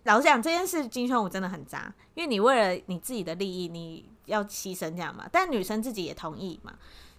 [0.03, 5.29] 老实讲这件事，金宣虎真的很渣，因为你为了你自己的利益，你要牺牲这样嘛。
[5.31, 6.73] 但女生自己也同意嘛，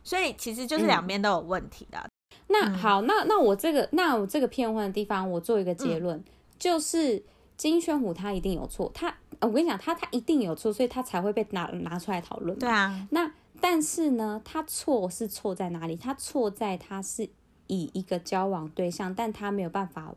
[0.05, 1.99] 所以其实就是两边都有问题的。
[1.99, 6.25] 嗯、那好，那那我这个那我这个骗婚的地方，我做一个结论，嗯、
[6.59, 7.23] 就是
[7.57, 12.59] 金宣虎他一定有错，他我跟你讲，他他一定有错，所以他才会被拿拿出来讨论。
[12.59, 13.33] 对啊，那。
[13.63, 15.95] 但是呢，他错是错在哪里？
[15.95, 17.29] 他错在他是
[17.69, 20.13] 以一个交往对象，但他没有办法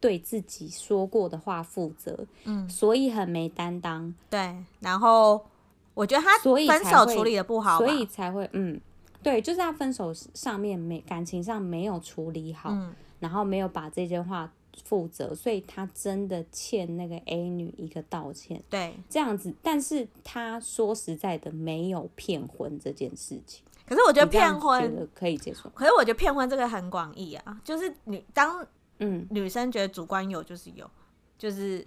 [0.00, 4.12] 对自己说过的话负责，嗯，所以很没担当。
[4.28, 5.46] 对，然后
[5.94, 8.80] 我觉得他所以分手处理的不好，所以才会嗯，
[9.22, 14.52] 对，就是他分手上面没感情上没有处理好，嗯，然后没有把这件话。
[14.84, 18.62] 负责，所以他真的欠那个 A 女一个道歉。
[18.68, 23.64] 对，这样子，但是他说实在的，没有骗婚这件事情。
[23.86, 25.70] 可是我觉得骗婚可以接受。
[25.70, 28.66] 可是我觉得骗婚这个很广义啊，就是女当
[28.98, 30.90] 嗯女生觉得主观有就是有，
[31.38, 31.86] 就是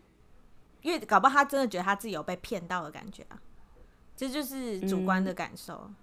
[0.81, 3.39] 因为搞不好她真的觉得她自己有被骗到的感觉啊，
[4.17, 5.95] 这就是主观的感受，嗯、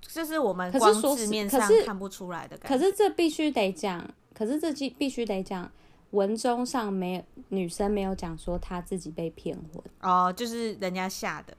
[0.00, 2.76] 就是我们光字面上看不出来的感觉。
[2.76, 5.70] 可是这必须得讲，可是这必必须得讲。
[6.10, 11.56] 文中上没有女生没有讲说她自己被骗婚哦，就是人家下的，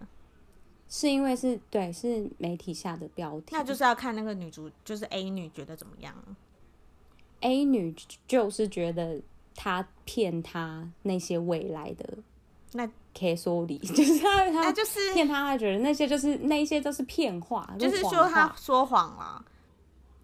[0.89, 6.15] 是因为是对是媒体下的标题，那就是要看那个女主就是 A 女觉得怎么样
[7.41, 7.95] ？A 女
[8.27, 9.21] 就是觉得
[9.55, 12.17] 她骗她那些未来的
[12.73, 19.43] 那 K 说理，就是他他就是骗她，她觉得那些就是那些都是骗话，就是说她说谎了。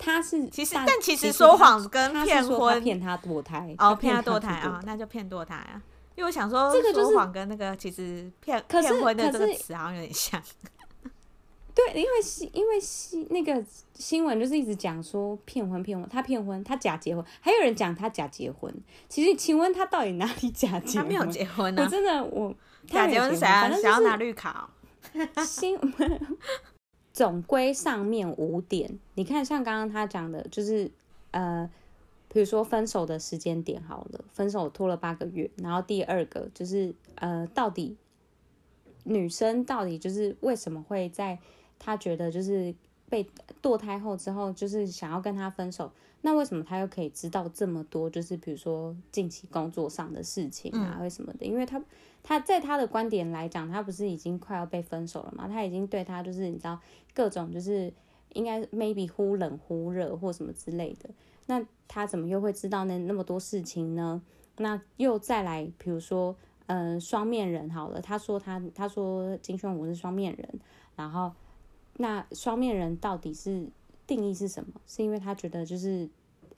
[0.03, 5.81] 他是其实，但其实说谎跟骗婚骗他堕胎哦，骗他堕胎啊，那就骗堕胎啊。
[6.15, 10.41] 因为我想说，这个说谎跟那个其实骗骗婚的这个词好像有点像。
[11.75, 13.63] 对，因为新因为新那个
[13.95, 18.71] 新闻就是一直讲说骗婚骗婚，他骗婚，他假结婚，还有人讲他假结婚。
[19.09, 21.03] 其实，请问他到底哪里假 结婚？
[21.03, 21.83] 他没有结婚啊！
[21.83, 22.53] 我真的我
[22.85, 23.71] 假结婚是谁啊？
[23.81, 24.69] 想要拿绿卡？
[25.43, 26.37] 新闻。
[27.13, 30.89] 总归上面五点，你看，像刚刚他讲的，就是
[31.29, 31.69] 呃，
[32.27, 37.95] 比如说分手的时间点好了，分手拖了八个月，然后第二个就是呃，到底
[39.03, 41.37] 女生到底就是为什么会在
[41.77, 42.73] 她觉得就是
[43.09, 43.27] 被
[43.61, 48.09] 堕胎后之后，就是想要跟他分手，那为什么他又可以知道这么多？
[48.09, 51.45] 就是比如说近期工作上的事情啊，为什么的？
[51.45, 51.81] 因为他。
[52.25, 55.45] 他在他的观点来讲，他不是已经快要被分手了吗？
[55.45, 56.79] 他已经对他就是你知道
[57.13, 57.91] 各种就是
[58.31, 61.09] 应该 maybe 忽冷忽热或什么之类的。
[61.47, 64.21] 那他怎么又会知道那那么多事情呢？
[64.55, 66.33] 那又再来，比如说，
[66.67, 67.99] 嗯、呃，双面人好了。
[67.99, 70.59] 他说他他说金宣武是双面人，
[70.95, 71.29] 然后
[71.97, 73.67] 那双面人到底是
[74.07, 74.81] 定义是什么？
[74.85, 76.09] 是因为他觉得就是。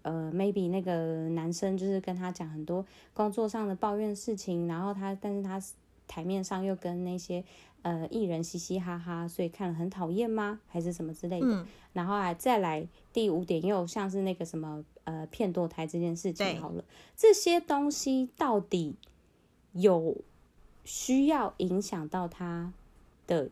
[0.08, 5.60] 呃，maybe 那个男生就是跟他讲很多工作上的抱怨事情，然后他，但是他
[6.08, 7.44] 台面上又跟那些
[7.82, 10.60] 呃艺人嘻嘻哈哈，所以看了很讨厌吗？
[10.68, 11.48] 还是什么之类的？
[11.48, 16.84] 嗯、然后还再来第五点，又像是那个什么呃骗堕胎这件事情，好了，
[17.16, 18.94] 这些东西到底
[19.72, 20.16] 有
[20.84, 22.72] 需要影响到他
[23.26, 23.50] 的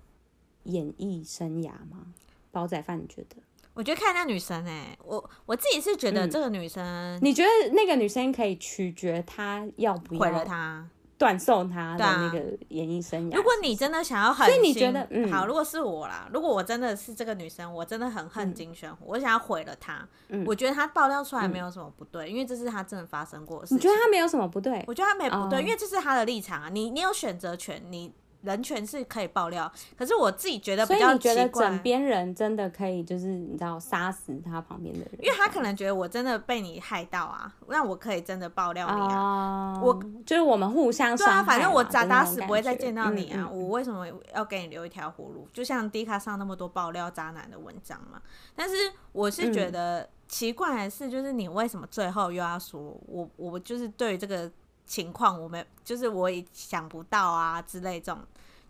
[0.63, 2.13] 演艺生涯吗？
[2.51, 3.37] 煲仔饭，你觉得？
[3.73, 13.35] 我觉得看那女生哎、欸，我我自己是觉得这个女生、嗯，你觉得那个女生可以取决她要不要毁了她，断送她的那个演艺生涯。
[13.35, 20.07] 如果你真的想要所以你觉得嗯，好，如果是我啦，如果我真的是这个女生，我真的很恨金宣虎，嗯、我想要毁了她。
[20.29, 23.77] 嗯、我觉得她爆料出来没有什么不对，嗯、因为这是她真的发生过的事情。
[23.77, 24.83] 你觉得她没有什么不对？
[24.87, 26.69] 我觉得她没不对，哦、因为这是她的立场啊。
[26.69, 31.07] 你你有选择权，你人权是可以爆料，可是我自己觉得比较奇怪。
[31.07, 35.09] 所以你觉得枕边人真的可以，就是你知道杀死他旁边的人？
[35.19, 39.73] 因为他可能觉得我真的被你害到啊，那我可以真的爆料你啊。
[39.75, 41.15] Uh, 我就是我们互相。
[41.15, 43.37] 对啊，反正我打打死不会再见到你啊。
[43.39, 45.47] 嗯嗯、我为什么要给你留一条活路？
[45.53, 48.21] 就像 D 卡上那么多爆料渣男的文章嘛。
[48.55, 48.75] 但是
[49.13, 53.29] 我是觉得奇怪的是，就是你为什么最后又要说我？
[53.37, 54.51] 我就是对这个
[54.85, 58.21] 情况，我没就是我也想不到啊之类这种。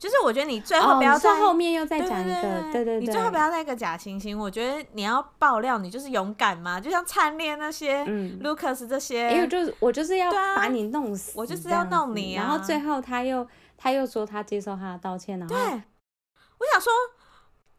[0.03, 2.41] 就是我觉得你最后不要在、哦、后面又再讲一个，
[2.73, 4.37] 对对对，你最后不要再一个假惺惺。
[4.37, 12.43] 我觉得你要爆料，你就是勇敢嘛，就像灿烈那些嗯，Lucas 这些，因为就是我就是要把你弄死，我就是要弄你啊。
[12.43, 16.91] 然后最后他又他又说他接受他的道歉，然后对，我想说。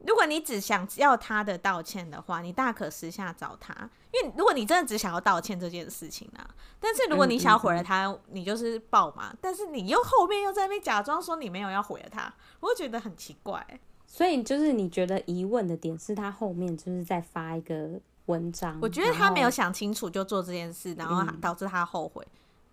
[0.07, 3.73] 如果你只想要他的道歉的话，你大可私下找他。
[4.13, 9.35] 因为如果你真的只想要道歉这件事情啊，但是如果你想要毁了他，嗯嗯嗯，你就是爆嘛。
[9.41, 13.67] 但是你又后面又在那边假装说你没有要毁了他，我会觉得很奇怪。
[14.07, 22.25] 所以就是你觉得疑问的点是他后面就是在发一个文章，我觉得他没有想清楚就做这件事，然后导致他后悔。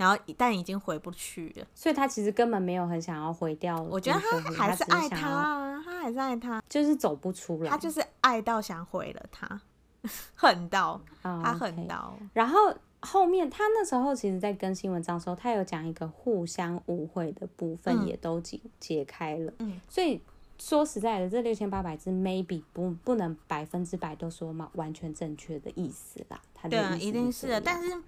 [0.02, 3.80] 然后一旦已经回不去了，所以他其实根本没有很想要毁掉。
[3.80, 7.70] 我觉得他还是爱他啊，他还是爱他，就是走不出来。
[7.70, 9.62] 他就是爱到想毁了他，
[10.34, 12.18] 恨到、oh, 他恨到。
[12.20, 12.28] Okay.
[12.34, 19.54] 然后后面他那时候其实，在更新文章的时候，他有讲一个互相误会的部分，也都解解开了。
[19.60, 20.20] 嗯，所以
[20.58, 26.42] 说实在的，这六千八百字 maybe 不不能百分之百都说嘛完全正确的意思啦。
[26.56, 28.02] 他的意思对啊，一定是的，但是。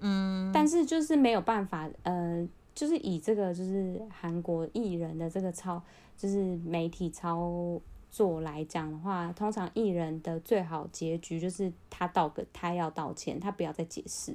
[0.00, 5.82] 嗯，但是就是没有办法，呃，就是以这个就是韩国艺人的这个操，
[6.16, 7.80] 就是媒体操
[8.10, 14.34] 作来讲的话，通常艺人的最好结局就是他道个他要道歉，他不要再解释，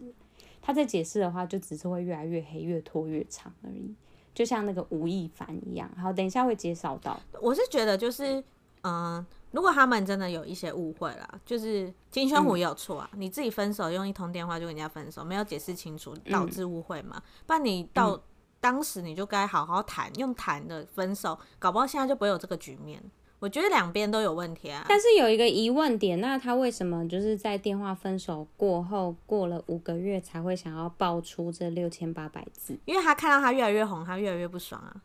[0.62, 3.94] 他再解释的话就只是会越来越黑，越拖越长而已，
[4.34, 5.90] 就像那个吴亦凡一样。
[5.96, 8.44] 好，等一下会介绍到，我是觉得就是，
[8.84, 9.26] 嗯。
[9.52, 13.20] 如果他们真的有一些误会啦，就是金宣虎也有错啊、嗯。
[13.20, 17.22] 你自己分手用一通电话就跟人家分手，没有解释清楚，导致误会嘛？
[17.46, 18.18] 不然你到
[18.62, 23.04] 当时你就该好好谈，用谈的分手，搞不好现在就不会有这个局面。
[23.40, 24.86] 我觉得两边都有问题啊。
[24.88, 32.80] 但是有一个疑问点，那他为什么就是在电话分手过后，过了五个月才会想要爆出这六千八百字？
[32.86, 34.96] 因为他看到他越来越红，他越来越不爽啊。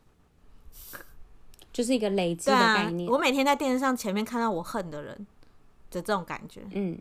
[1.77, 3.07] 就是一个累积的概念。
[3.07, 5.15] 啊，我每天在电视上前面看到我恨的人
[5.91, 6.97] 的这种感觉，嗯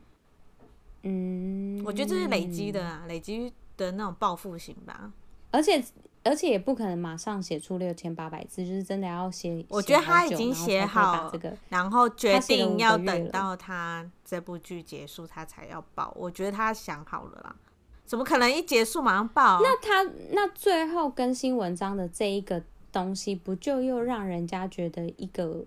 [1.02, 5.10] 嗯，我觉得这是累积的啊，累积的那种报复型吧。
[5.50, 5.82] 而且
[6.24, 9.64] 而且也不可能马上写出六千八百字，就是真的要写。
[9.70, 16.12] 我觉得他已经写好这个，然后决定要等到他这部剧结束，他才要报。
[16.14, 17.56] 我觉得他想好了啦，
[18.04, 19.58] 怎么可能一结束马上报？
[19.62, 22.62] 那他那最后更新文章的这一个。
[23.04, 25.64] 东西不就又让人家觉得一个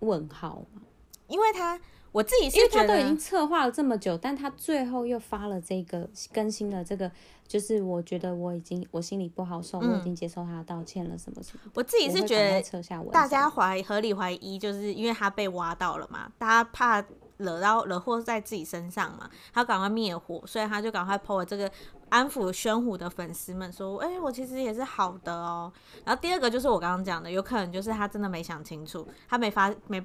[0.00, 0.82] 问号吗？
[1.26, 1.80] 因为他
[2.12, 7.10] 我自己是因为他都已经策划了这么久，但他最后又发了这个更新了这个，
[7.46, 11.70] 就是我觉得我已经我心里不好受，嗯、我已经接受他的道歉了，什么什么。
[11.74, 12.62] 我自己是觉得
[13.10, 17.04] 大家怀合理怀疑，就是因为他被挖到了嘛，大家怕
[17.38, 21.70] 惹到惹祸在自己身上嘛，他赶快灭火，所以他就赶快 po 了这个。
[22.10, 25.70] 安抚宣虎的粉丝们说：“哎、欸，我其实也是好的哦。”
[26.06, 30.02] 然后第二个就是我刚刚讲的，有可能就是他真的没想清楚，他没发没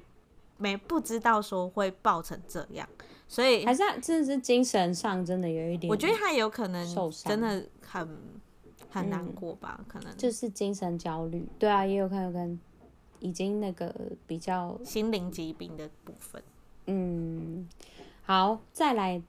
[0.58, 2.86] 没不知道说会爆成这样，
[3.26, 6.86] 所以还是真的是精神上真的有一点，我觉得他有可能
[7.24, 8.06] 真的很
[8.90, 11.48] 很难过吧，可能就是精神焦虑。
[11.58, 12.60] 对啊，也有可能跟
[13.20, 13.90] 已经那个
[14.26, 16.42] 比较心灵疾病的部分。
[16.86, 17.68] 嗯，
[18.22, 19.22] 好，再来。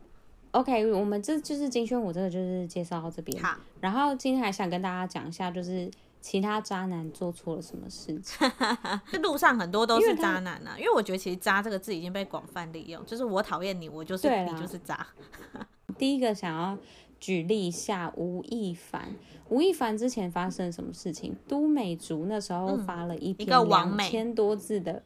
[0.52, 3.44] OK，我们这就是金宣武，这个就是介绍到这边。
[3.44, 5.92] 好，然后今天还想跟大家讲一下，就是
[6.22, 8.50] 其他渣男做错了什么事情。
[9.12, 15.06] 这路上很多都是渣男啊，因为我觉得其实“渣”这个字已经被广泛利用，就是我讨厌你，我就是你就是渣。
[16.00, 16.78] 第一个想要
[17.20, 19.14] 举例一下吴亦凡，
[19.50, 21.36] 吴亦凡之前发生什么事情？
[21.50, 25.04] 都美竹那时候发了一篇两千多字的，嗯、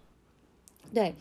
[0.93, 1.15] 对。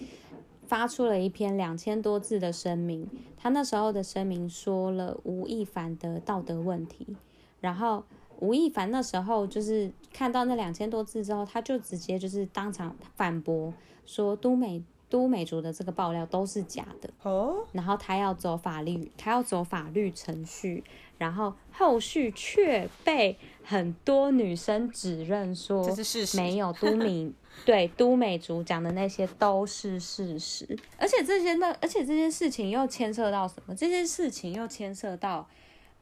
[0.69, 7.17] 发出了一篇两千多字的声明，他那时候的声明说了吴亦凡的道德问题，
[7.61, 8.05] 然后
[8.41, 13.73] 吴亦凡那时候就是看到那两千多字之后，他就直接就是当场反驳
[14.05, 20.85] 说都美都美竹的这个爆料都是假的哦，然后他要走法律，他要走法律程序，
[21.17, 27.33] 然后后续却被很多女生指认说这是事实，没有都美。
[27.65, 33.75] 对，都美竹讲的那些都是事实，而且这些呢，而且这件事情又牵涉到什么？
[33.75, 35.47] 这件事情又牵涉到，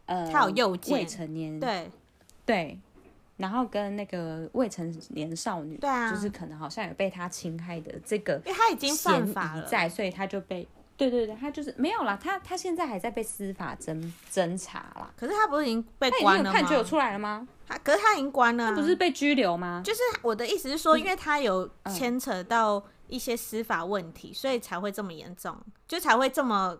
[0.06, 1.90] 呃，他有幼未成年，对，
[2.44, 2.78] 对，
[3.36, 10.66] 然后跟那个未成年少女，对啊，就是可能好像有被他侵害的这个，因为他已经犯法了，在，所以他就被，
[10.96, 15.12] 对对对，他就是没有啦，他他现在还在被司法侦侦查啦。
[15.16, 16.52] 可是他不是已经被关了吗？
[16.52, 17.46] 判决有出来了吗？
[17.68, 19.82] 他可是他已经关了，啊，他不是被拘留吗？
[19.84, 26.78] 就是我的意思是说，因为他有牵扯到一些司法问题，嗯、所以才会这么严重，就才会这么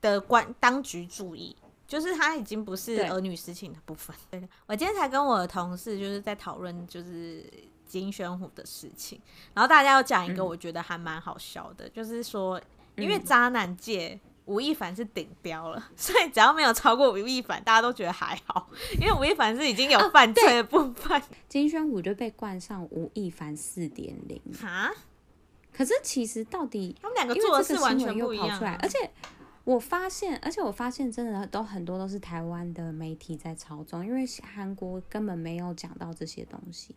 [0.00, 1.56] 的关当局注意。
[1.86, 4.16] 就是他已经不是儿女私情的部分。
[4.30, 7.44] 对，我今天才跟我的同事就是在讨论就是
[7.86, 9.20] 金宣虎的事情，
[9.52, 12.60] 然后大家要讲一个我觉得还蛮好笑的，嗯、就是说
[12.96, 18.68] 因为渣男界吴亦凡是顶标了， 所以只要没有超过吴亦凡，大家都觉得还好，
[19.00, 24.92] 因为吴亦凡是已经有犯罪的部分，哦、金宣虎就被冠上吴亦凡四点零哈，
[25.72, 29.10] 可是其实到底他们两个做的是完全不一样，而且。
[29.64, 34.22] 我发现，而且我发现，真的都很多都是台湾的媒体在操纵，因为
[34.54, 36.94] 韩国根本没有讲到这些东西。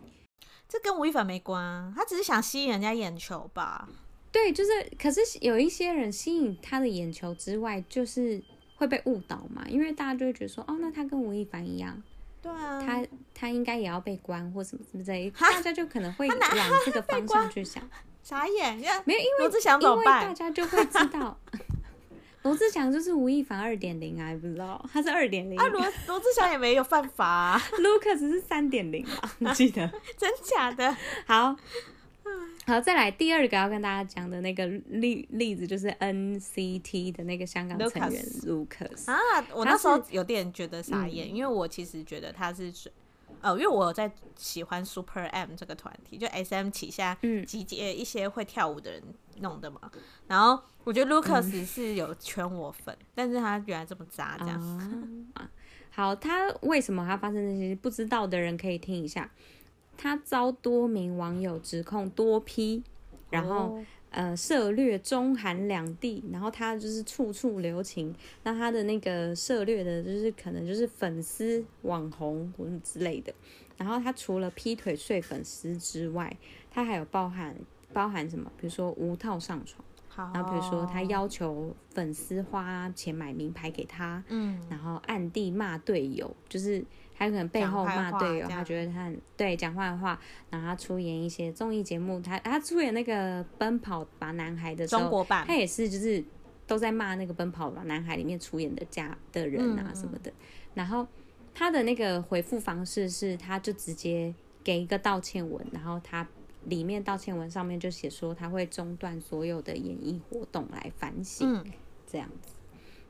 [0.67, 3.87] 这跟吴亦凡没关，他只是想吸引人家眼球吧？
[4.31, 4.69] 对，就是，
[5.01, 8.41] 可是有一些人吸引他的眼球之外，就是
[8.75, 12.01] 会被误导嘛，因为大家就会觉得说，哦，那他跟吴亦凡一样，
[12.41, 16.39] 对啊，他他应该也要被关或什么什么之类，大家就可能会往
[16.85, 17.81] 这个方向去想。
[18.21, 20.23] 傻眼，没有，因为罗志祥怎么办？
[20.23, 21.39] 因为大家就会知道。
[22.43, 25.65] 罗志祥就是吴亦凡二点零啊，不知道他是二点零啊。
[25.67, 27.61] 罗罗志祥也没有犯法啊。
[27.79, 29.89] Lucas 是三点零啊，你记得？
[30.17, 30.95] 真假的？
[31.25, 31.55] 好，
[32.67, 39.17] 好，再来第二个要跟大家讲的那个例例子，就是 NCT 的那个香港成员 Lucas 啊。
[39.53, 42.73] 我那时候有点觉得傻眼，嗯、因为我其实觉得他是。
[43.39, 47.15] 呃，因为我有在喜欢 Super M 这个团体，就 S M 旗下
[47.45, 49.01] 集结一些会跳舞的人
[49.41, 49.79] 弄的嘛。
[49.93, 54.59] 嗯、然后我觉得 Lucas 是有圈我粉，嗯、但是他原来这么渣，这样。
[55.35, 55.47] 啊、
[55.91, 57.75] 好，他为什么他发生这些？
[57.75, 59.29] 不知道的人可以听一下。
[59.97, 62.83] 他遭多名网友指控多批
[63.29, 63.55] 然后。
[63.55, 68.15] 哦呃，涉略中韩两地，然后他就是处处留情。
[68.41, 73.31] 那他的那个涉略的，就是可能就是粉丝、网红或者之类的。
[73.75, 76.35] 然后他除了劈腿睡粉丝之外，
[76.71, 77.53] 他还有包含
[77.91, 78.49] 包含什么？
[78.57, 86.83] 比如说无套上床，好然后比如说他要求粉丝花钱买名牌给他，嗯，然后暗地骂队友，就是。
[87.17, 90.19] 他可能背后骂队友，他觉得他很对讲坏话，
[90.51, 96.23] 然后他出演一些综艺节目，他他出演那个《奔跑吧男孩》的时候，中国版，他也是就是
[96.67, 100.29] 都在骂那个《奔跑吧男孩》里面出演的家的人啊什么的。
[100.29, 100.33] 嗯、
[100.75, 101.07] 然后
[101.55, 106.27] 他的那个回复方式是，他就直接给一个道歉文，然后他
[106.65, 111.65] 里面道歉文上面就写说他会中断所有的演艺活动来反省，嗯、
[112.05, 112.53] 这样子。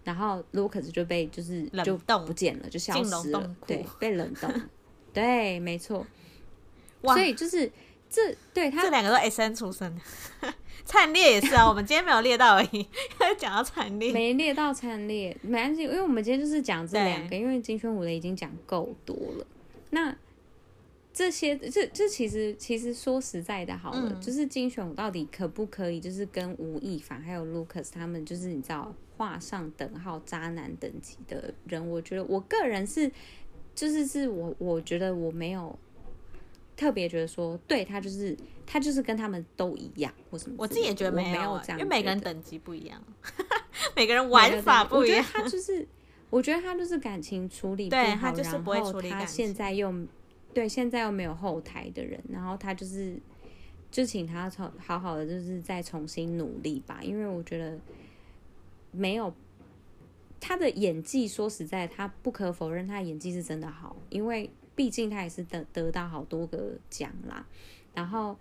[0.07, 4.49] 然后 Lucas 就被就是就不见了，就消失了，对，被冷冻。
[5.13, 6.07] 对，没错。
[7.01, 7.69] 哇所以就是
[8.09, 10.01] 这对他这两个都 S N 出身的，
[10.85, 11.67] 灿烈也是啊。
[11.67, 12.87] 我们今天没有列到而已，
[13.37, 19.45] 讲到灿烈，没列到灿烈，没关系，因为我们今天就是讲这两个，因为金宣武的已经讲够多了。
[19.89, 20.15] 那
[21.13, 28.93] 这些这这其实其实说实在的，好了，嗯、就是金宣虎到底可不可以，就是跟吴亦凡还有 Lucas 他们，就是你知道。
[29.17, 33.11] 画上等号，渣男等级的人，我觉得我个人是，
[33.73, 35.77] 就是是我我觉得我没有
[36.75, 40.55] 特别觉得说，对他就是他就是跟他们都一样，或什么。
[40.59, 43.03] 我自己也觉得没有，没有这样，因为每个人等级不一样，
[43.95, 45.25] 每个人玩法不一样。
[45.33, 45.87] 他就是，
[46.29, 49.93] 我觉得他就是感情处理不好，他就是不会处理感情，然后他现在又
[50.53, 53.17] 对现在又没有后台的人，然后他就是
[53.89, 57.79] 就请他重好好的就是再重新努力吧，因为我觉得。
[58.91, 59.33] 没有
[60.39, 67.45] 他的演技，说实在，他不可否认，他的演技是真的好，因为毕竟他也是得得到好多个奖啦。
[67.93, 68.37] 然后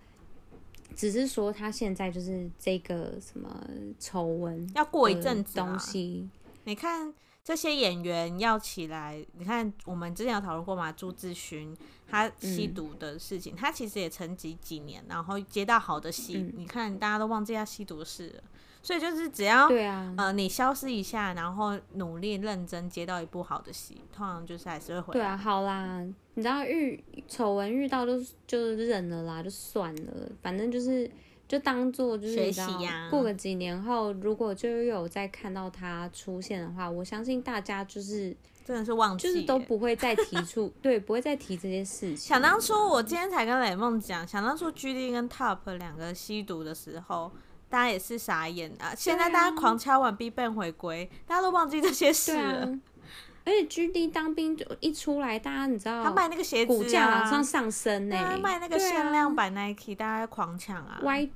[0.95, 3.67] 只是说他现在就是这个什么
[3.99, 6.29] 丑闻要过一阵子东西，
[6.65, 11.75] 你看这些演员要起来，你看我们之前有讨论过嘛，朱智勋
[12.07, 18.43] 他吸毒的事情，嗯、他其实也沉寂几年，然后接到好的戏，嗯、你看大家都忘记他吸毒的事了。
[18.87, 25.21] 所以就是只要对啊，呃，你消失一下，然后努力认真接到一部好的戏，通常就是还是会回来。
[25.21, 26.01] 对啊，好啦，
[26.35, 28.13] 你知道遇丑闻遇到就
[28.47, 31.11] 就忍了啦，就算了，反正就是
[31.49, 33.09] 就当做就是学习呀。
[33.11, 42.17] 过个几年后，如果就有再看到他出现的话，我相信大家就是真的是忘记，就是都不会再提出， 对，不会再提这些事情。
[42.19, 47.33] 想当初我今天才跟雷梦讲，想当初 GD 跟 Top 两个吸毒的时候。
[47.69, 48.95] 大家也是傻眼啊！
[48.97, 52.79] 现在大家狂敲完 BigBang 回归，大家都忘记这些事了。
[53.45, 58.25] 而且 GD 当兵就一出来，大家你知道，他卖那个鞋子、啊，股价马上上升呢、欸。
[58.25, 60.99] 他卖那个限量版 Nike，、啊、大家狂抢啊。
[61.03, 61.31] Y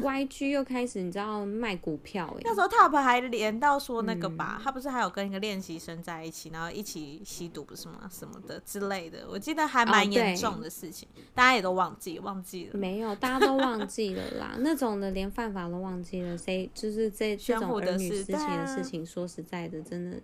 [0.00, 8.08] YG 又开始你知道卖股票哎、欸，那时候 Top 还连到说那个吧，嗯、他不是还有跟一个练习生在一起，然后一起吸毒不是吗？
[8.10, 12.78] 什么的之类的，我记得还蛮严重的事情，哦、大家也都忘记忘记了。
[12.78, 14.56] 没有，大家都忘记了啦。
[14.62, 20.20] 那种的连犯法都忘记了，谁就是这这种儿女私情的事情，说实在的，真的。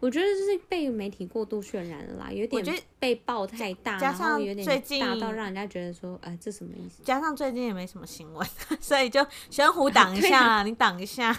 [0.00, 2.62] 我觉得就是被媒体过度渲染了啦，有点
[2.98, 7.02] 被爆太大，加上最近大到让人家觉得说，哎，这什么意思？
[7.02, 8.46] 加上最近也没什么新闻，
[8.80, 11.34] 所以就玄虎挡一下，啊、 你挡一下。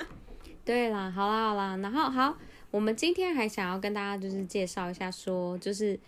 [0.66, 2.36] 对啦，好啦好啦，然后好，
[2.70, 5.98] 我们今天还想要跟大家就是介绍一下说，说就是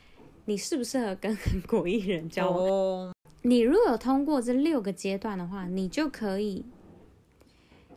[0.45, 2.61] 你适不适合跟韩国艺人交往？
[2.61, 6.62] 哦、你如果有通过这六个阶段的话，你就可以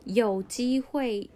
[0.04, 1.28] 有机会，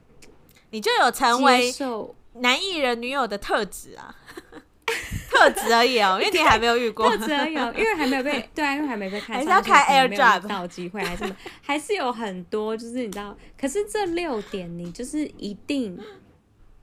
[0.70, 2.14] 你就有成为受。
[2.40, 4.14] 男艺人女友的特质啊，
[5.30, 15.98] 特质而已哦， 因为你还没有遇过，特质而已哦，因为还没有被， 对啊，因为还没被看，还是要开 AirDrop 到机会还是什么，还是有很多，就是你知道，可是这六点你就是一定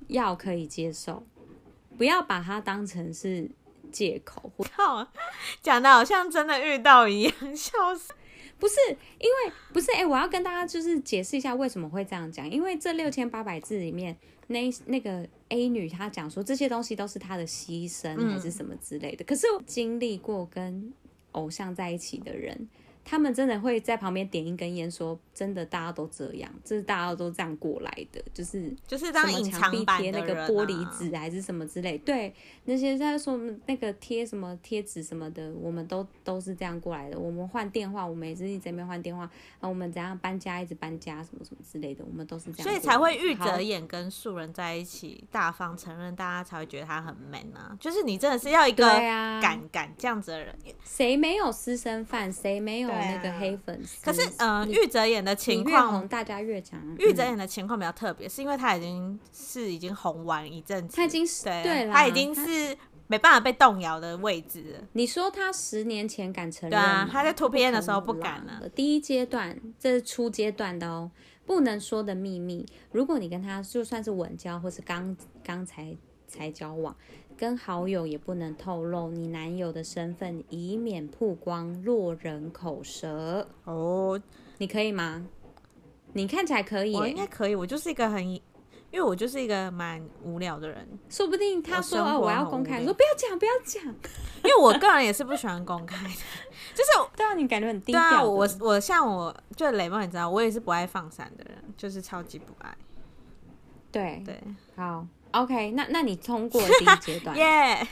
[0.08, 1.26] 要可以接受，
[1.98, 3.50] 不要把它当成是
[3.92, 4.52] 借口。
[4.76, 5.08] 靠，
[5.62, 8.14] 讲的好像真的遇到一样，笑死。
[8.60, 14.16] 不是因为不是哎、欸，我要跟大家就是解释一下为什么会这样讲，因为这六千八百字里面，
[14.52, 20.94] 那那个 A 女她讲说这些东西都是她的牺牲还是什么之类的，嗯、可是经历过跟
[21.32, 22.68] 偶像在一起的人。
[23.04, 31.98] 他们真的会在旁边点一根烟，说：“真的，大家都这样，就是大家都这样过来的，就是就是当隐墙壁贴那个玻璃纸还是什么之类。
[31.98, 32.34] 对，
[32.66, 37.20] 那些在说那个贴什么贴纸什么的，我们都都是这样过来的。
[37.20, 39.30] 我们换电话，我们也是一直在那边换电话。
[39.60, 42.64] 啊我们怎样搬家，一直搬家，什么什么之类的，我们都是这样。
[42.64, 47.76] 所以才会玉泽演跟素人在一起，大方承认，大家才会觉得他很 man 啊。
[47.80, 48.86] 就是你真的是要一个
[49.42, 52.91] 敢敢这样子的人，谁没有私生饭，谁没有？
[52.94, 62.78] 那个黑粉丝，可是嗯，玉泽演的情况，大家越讲，玉泽演的情况比较特别，是因为他已经是已经红完一阵子，他已经是对，他已经是
[63.08, 64.88] 没办法被动摇的位置了。
[64.94, 66.72] 你说他十年前敢承认？
[66.72, 68.70] 对啊，他在 2PM 的时候不敢了。
[68.70, 71.12] 第一阶段，这是初阶段的哦，
[71.46, 72.66] 不能说的秘密。
[72.92, 75.96] 如果你跟他就算是稳交，或是刚刚才
[76.28, 76.96] 才交往。
[77.38, 83.48] 跟好友也不能透露你男友的身份，以免曝光落人口舌。
[83.66, 84.22] 哦，
[84.58, 85.26] 你可以吗？
[86.14, 87.56] 你看起来可以，我应该可以。
[87.56, 88.42] 我就是一个很，因
[88.94, 90.88] 为我就是一个蛮无聊的人。
[91.10, 93.84] 说不定他说我，我要公开，说不要讲，不要讲。
[94.44, 96.10] 因为我个人也是不喜欢公开的，
[96.74, 98.02] 就是 对啊，你感觉很低调。
[98.10, 102.78] 对啊，我我像我就雷梦，你知道，我也是不爱放闪的人，就是超级不爱。
[103.92, 104.42] 对对，
[104.76, 105.08] 好。
[105.32, 107.88] OK，那那你通过 第一阶段，耶。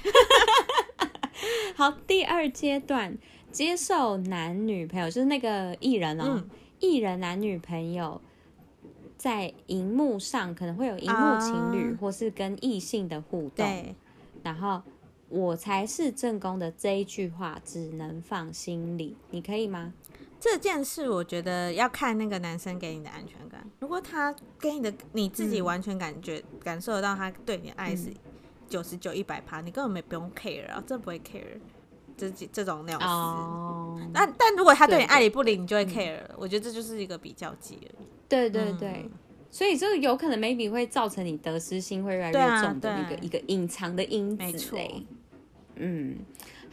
[1.76, 3.18] 好，第二阶段
[3.52, 6.44] 接受男女朋友，就是那个艺人哦，
[6.80, 8.22] 艺、嗯、人男女朋友
[9.18, 13.96] 在荧幕上可能会有荧幕情侣，或是跟异性的互动。
[14.44, 14.82] 然后
[15.30, 19.94] 我才是正宫的这一句话只能放心里，你可以吗？
[20.40, 23.70] 这件事我觉得要看那个男生给你的安全感。
[23.80, 28.06] 如果他给你的你自己完全感觉、嗯、感受得到他对你的爱是
[28.70, 31.60] 九十九一百趴，你根本没不用 care 啊，真不会 care
[32.16, 33.08] 这这种那种事。
[33.08, 36.22] 哦、但但如果他对你爱理不理，你就会 care。
[36.38, 38.08] 我觉得这就是一个比较级而已。
[38.28, 39.12] 对对对，嗯、
[39.52, 44.38] 所以这个有可能 maybe 会造成你得失心会越来越重的一个一个隐藏的因子。
[44.38, 44.80] 没错。
[45.76, 46.18] 嗯。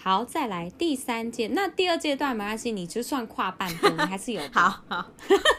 [0.07, 4.41] 好，再来第三阶，那第二阶段没关系，你就算跨半步，你还是有。
[4.55, 5.11] 好好，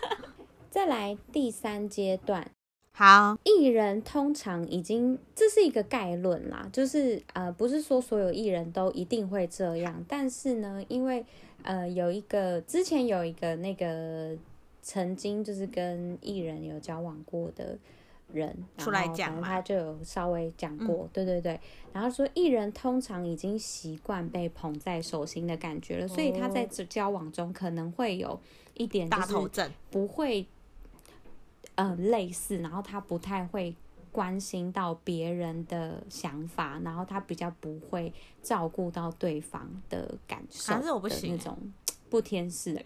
[0.71, 2.49] 再来第三阶段。
[2.93, 11.25] 好，艺人通常已经，这是一个概论啦，就是呃，不是说所有艺人都一定会这样，但是呢，因为
[11.63, 14.33] 呃，有一个之前有一个那个
[14.81, 17.77] 曾经就是跟艺人有交往过的。
[18.33, 21.59] 人出来讲，他就有稍微讲过，嗯、对对对，
[21.93, 28.39] 然后说艺人通常已经习惯被捧在手心的感觉了，哦、所以他在这交往中可能会有
[28.73, 30.45] 一点大头症，不会，
[31.75, 33.75] 呃，类似，然后他不太会
[34.11, 41.57] 关心到别人的想法，然后他比较不会照顾到对方的感受，还是我不行那种
[42.09, 42.81] 不天使的。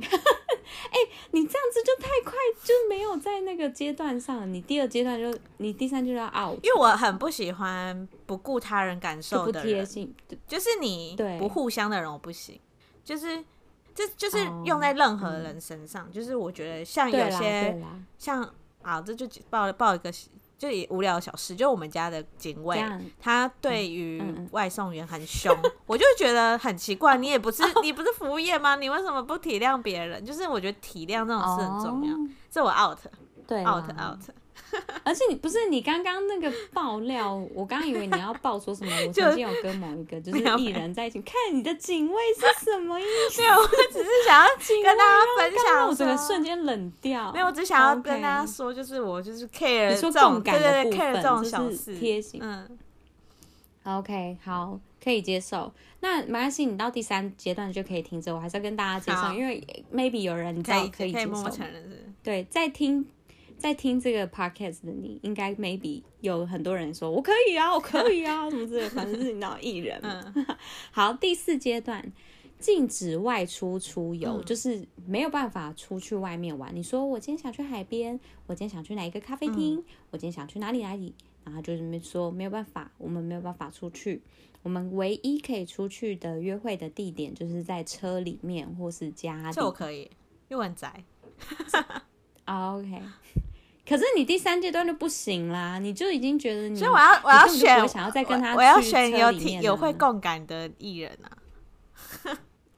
[0.62, 2.34] 哎、欸，你这样子就太快，
[2.64, 4.52] 就没有在那个阶段上。
[4.52, 6.60] 你第二阶段就，你第三阶段要 out。
[6.64, 9.86] 因为我很不喜欢不顾他人感受的人，
[10.48, 12.60] 就是你不互相的人，我不行。
[13.04, 13.44] 就是，
[13.94, 16.12] 这就是用在任何人身上。
[16.12, 17.82] 就是我觉得像有些
[18.18, 18.48] 像
[18.82, 20.12] 啊，这就报报一个
[20.62, 22.80] 就也无聊的小事，就我们家的警卫，
[23.20, 27.18] 他对于外送员很凶，嗯嗯嗯、我就觉得很奇怪。
[27.18, 28.76] 你也不是 你不是服务业吗？
[28.76, 30.24] 你为什么不体谅别人？
[30.24, 32.14] 就是我觉得体谅这种事很重要。
[32.16, 33.00] 哦、这我 out，
[33.48, 34.20] 对 out out。
[35.04, 38.92] 而且你不是你刚刚那个爆料，我刚以为你要爆说什么？
[39.08, 43.42] 我曾经有跟某一个就是艺人在一起，看你的警卫是什么意思？
[43.42, 44.48] 没有，我只是想要
[44.84, 47.32] 跟大家分享，我整个瞬间冷掉。
[47.32, 51.14] 没有，我只想要跟大家说，就是我就是 care 这种感的部分，
[51.44, 52.40] 这种贴心。
[52.44, 52.78] 嗯
[53.84, 55.72] ，OK，好，可以接受。
[56.00, 59.62] 那没关系，你到第三阶段就可以停止，我还是要跟大家介绍，因为
[59.94, 61.50] maybe 有人在可以接受，
[62.24, 63.06] 对，在听。
[63.62, 70.00] 在听这个 podcast 的你，应该 maybe 有很多人说我可以啊，我可以啊，什么之类，反正是你当艺人。
[70.02, 70.46] 嗯、
[70.92, 72.12] 好，第四阶段，
[72.58, 76.76] 禁止外出出游，嗯、就是没有办法出去外面玩。
[76.76, 84.24] 你说我今天想去海边，我今天想去哪一个咖啡厅，嗯、我今天想去哪里哪里，然后就是说没有办法，我们没有办法出去。
[84.64, 89.54] 我们唯一可以出去的约会的地点，就是在车里面或是家里。
[89.54, 90.02] 这我可以，
[90.50, 91.04] 因为我很宅。
[92.46, 93.02] OK。
[93.92, 99.30] 可是你第三阶段就不行啦，你就已经觉得你，所以我要我要选，想要再跟他，我要选有
[99.62, 101.28] 有会共感的艺人啊。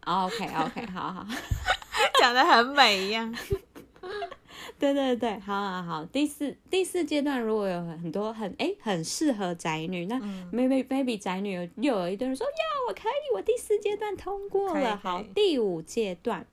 [0.05, 1.27] OK OK，好好，
[2.19, 3.31] 讲的很美一样。
[4.79, 6.05] 对对对，好好好。
[6.05, 10.19] 第四第四阶段如果有很多很哎、欸、很适合宅女，那
[10.51, 14.99] maybe maybe 宅女又有一堆人说呀，我可以，我第四阶段通过了。
[15.01, 16.47] 好，第五阶段。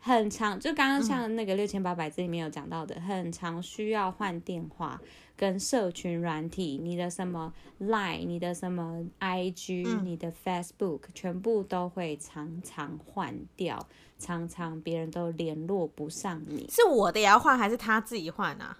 [0.00, 5.00] 很常，就刚刚像那个六千八百字里面有讲到的，嗯、很常需要换电话
[5.36, 13.86] 跟社群软体，你的什么 Line，你的什么 IG，、嗯、你的 Facebook，全部都会常常换掉，
[14.18, 16.66] 常常别人都联络不上你。
[16.70, 18.76] 是我的也要换，还是他自己换啊？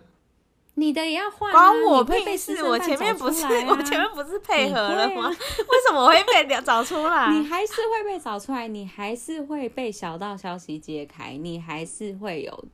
[0.81, 2.65] 你的也要换、啊，关我屁事！
[2.65, 5.27] 我前面不是，我前面不是配合了吗？
[5.27, 7.31] 啊、 为什么我会被找出来？
[7.31, 12.65] 你还是会被找出来，你还是会被小道消息揭开，你还是会有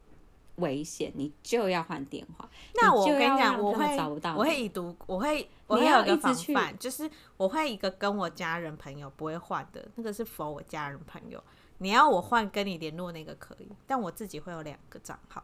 [0.57, 2.49] 危险，你就要换电话。
[2.77, 11.43] 那我跟你讲，我会找不到，我会已读，我会，我会有一个防范，就是我会一个跟我家人朋友不会换的，那个是 for 我家人朋友。
[11.79, 15.43] 你要我换跟你联络那个可以，但我自己会有两个账号。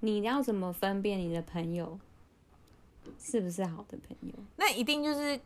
[0.00, 1.98] 你要怎么分辨你的朋友
[3.18, 4.34] 是不是好的朋友？
[4.56, 5.40] 那一定就是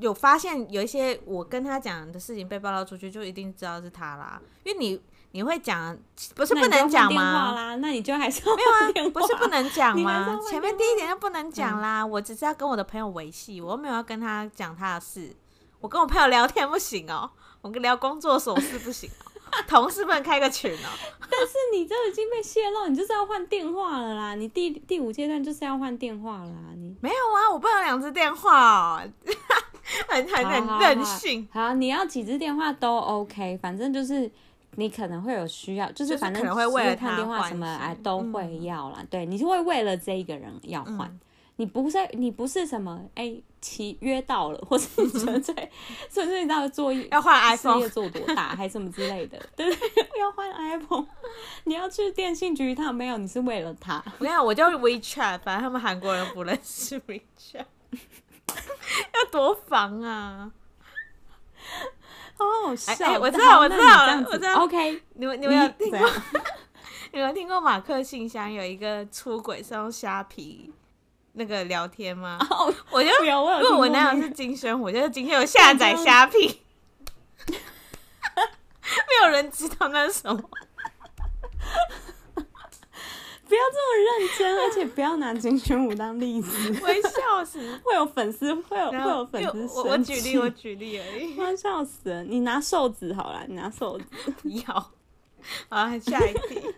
[0.00, 4.40] 有发现有一些我跟他讲的事情被爆料出去，就一定知道是他啦。
[4.64, 5.00] 因为你
[5.30, 5.96] 你会讲，
[6.34, 7.76] 不是不能讲吗？
[7.76, 9.10] 那你就还是没有啊？
[9.10, 10.38] 不是不能讲吗？
[10.48, 12.02] 前面第一点就不能讲啦。
[12.02, 15.34] 嗯、我只是要跟我的朋友维系，我又没有要跟他讲他的事。
[15.80, 17.30] 我跟我朋友聊天不行哦、喔，
[17.62, 19.33] 我跟聊工作琐事不行哦、喔。
[19.68, 20.88] 同事们开个群哦，
[21.20, 24.34] 但是你这已经被泄露，你就是要换电话了啦。
[24.34, 26.72] 你第第五阶段就是要换电话了啦。
[26.76, 27.50] 你没有啊？
[27.52, 29.02] 我不能两只电话哦，
[30.08, 31.48] 很很很任性。
[31.52, 34.30] 好，你要几只电话都 OK，反正就是
[34.76, 39.04] 你可能会有需要，就是反正可能会为了换电话什么哎都会要啦。
[39.10, 41.18] 对，你就会为了这一个人要换。
[41.56, 45.54] 你不是你不是什么哎，期约到了，或是你纯粹
[46.10, 50.08] 纯粹你知道做要换 iPhone，事业做多大还是什么之类的，对 不对？
[50.18, 51.06] 要换 iPhone，
[51.64, 53.16] 你要去电信局一趟没有？
[53.18, 54.02] 你是为了他？
[54.18, 57.64] 没有，我叫 WeChat，反正他们韩国人不认识 WeChat，
[59.14, 60.50] 要多防啊！
[62.36, 64.64] 好好笑，哎，我知道，我知道，我知道。
[64.64, 66.10] OK，你们你们有听过？
[67.12, 70.72] 你 们听过马克信箱有一个出轨是用虾皮？
[71.34, 76.62] 那个聊天吗？Oh, 我就因为我男友是金宣虎，就是今天有下载虾皮，
[77.50, 80.42] 没有人知道那是什么。
[83.46, 89.78] 不要这么认真，而且不要拿金宣虎当例子，会笑死，会有粉丝，会有会有粉丝。
[89.80, 92.24] 我我举例，我举例而已，我笑死了。
[92.24, 94.04] 你拿瘦子好了，你拿瘦子，
[94.40, 94.92] 不要。
[95.68, 96.74] 好，下一题，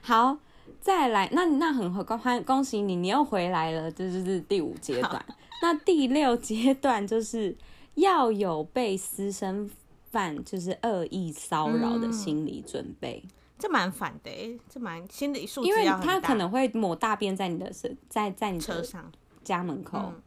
[0.00, 0.38] 好。
[0.80, 5.24] 再来，那那很好，恭恭喜你，你又回来了，这就是第五阶段。
[5.60, 7.54] 那第六阶段就是
[7.96, 9.68] 要有被私生
[10.10, 14.30] 饭就是恶意骚扰的心理准备，嗯、这蛮反的，
[14.68, 19.10] 这蛮心理素质，因为他可能会抹大便在你的身，在在你车上。
[19.44, 20.22] 家门口，嗯、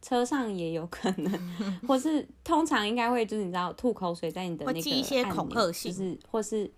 [0.00, 1.52] 车上也有可能，
[1.86, 6.70] 或是通常应该会就是你知道吐口水在你的那个记一些恐吓信，就是或是。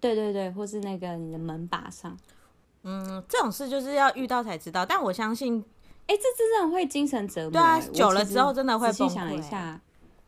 [0.00, 2.16] 对对对，或是那个你的门把上，
[2.82, 4.86] 嗯，这种事就是要遇到才知道。
[4.86, 5.64] 但我相信，
[6.06, 7.50] 哎，这真的会精神折磨。
[7.50, 9.12] 对啊，久了之后真的会崩溃。
[9.12, 9.80] 想一下，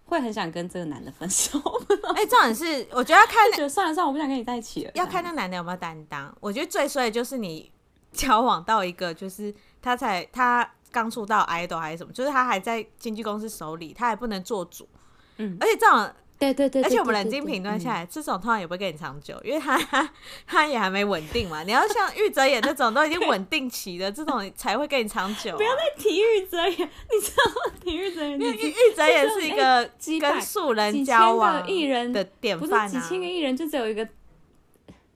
[0.06, 1.58] 会很想跟这个男的分手。
[2.16, 4.90] 哎，这种事我觉得要看，觉得算了算了，我不想跟你在一起了。
[4.94, 6.34] 要看那男的有没有担当。
[6.40, 7.70] 我觉得最衰的就是你
[8.12, 14.88] 交往到一个，就是他才他刚出道 idol 还是什么，就是他还在经纪公司手里，他还不能做主，
[15.36, 16.10] 嗯，而且这种。
[16.40, 19.78] 对对对，而且我们冷静评断下来，这种通常也不会跟你长久，因为他
[20.48, 21.62] 他也还没稳定嘛。
[21.62, 25.54] 你要像玉泽演那种都已经稳定期的这种才会跟你长久。
[25.58, 27.74] 不要再提玉泽演， 你知道吗？
[27.84, 32.88] 提玉泽演，玉玉泽演是一个跟素人交往艺人的典范啊。
[32.88, 34.02] 几千个艺人就只有一个，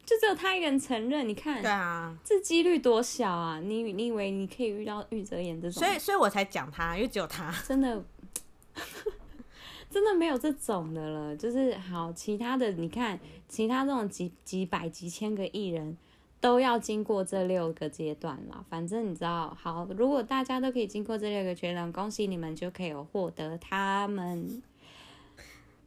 [0.04, 1.26] 就只有他一个人承认。
[1.26, 3.58] 你看，对啊，这几率多小啊！
[3.60, 5.82] 你你以为你可以遇到玉泽演这种？
[5.82, 8.04] 所以所以我才讲他，因为只有他真的。
[9.94, 13.16] 真的没有这种的了，就是好，其他的你看，
[13.48, 15.96] 其他这种几几百几千个艺人，
[16.40, 18.66] 都要经过这六个阶段了。
[18.68, 24.60] 反正你知道，好，如果大家都可以经过这六个阶段，恭喜你们就可以有获得他们。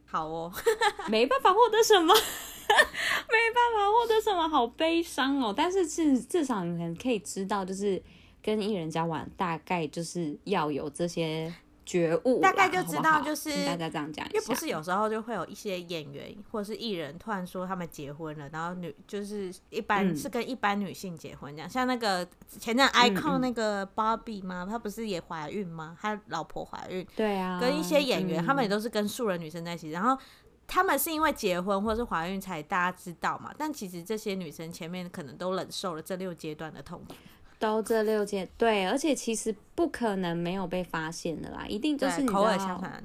[0.06, 0.50] 好哦，
[1.10, 2.14] 没办法获得什么，
[3.28, 5.52] 没办法获得什么，好悲伤哦。
[5.54, 8.02] 但是至至少你们可以知道，就是
[8.42, 11.52] 跟艺人交往，大概就是要有这些。
[11.88, 22.28] 觉悟，大概就知道，就是大家这样讲，因为不是有时候就会有一些演员或者是艺人突然说他们结婚了，然后女就是一般是跟一般女性结婚这样，嗯、像那个
[22.60, 24.66] 前阵 icon 那个 Barbie 吗？
[24.68, 25.96] 他不是也怀孕吗？
[25.98, 30.20] 他老婆怀孕，对啊，跟一些演员、嗯、他们也都是跟素人女生在一起，然后
[30.66, 37.14] 他们是因为结婚或者是怀孕才大家知道嘛，但其实这些女生前面可能都忍受了这六阶段的痛苦。
[37.58, 42.30] 都这六件对，而且其实不可能没有被发现的啦，一定就是你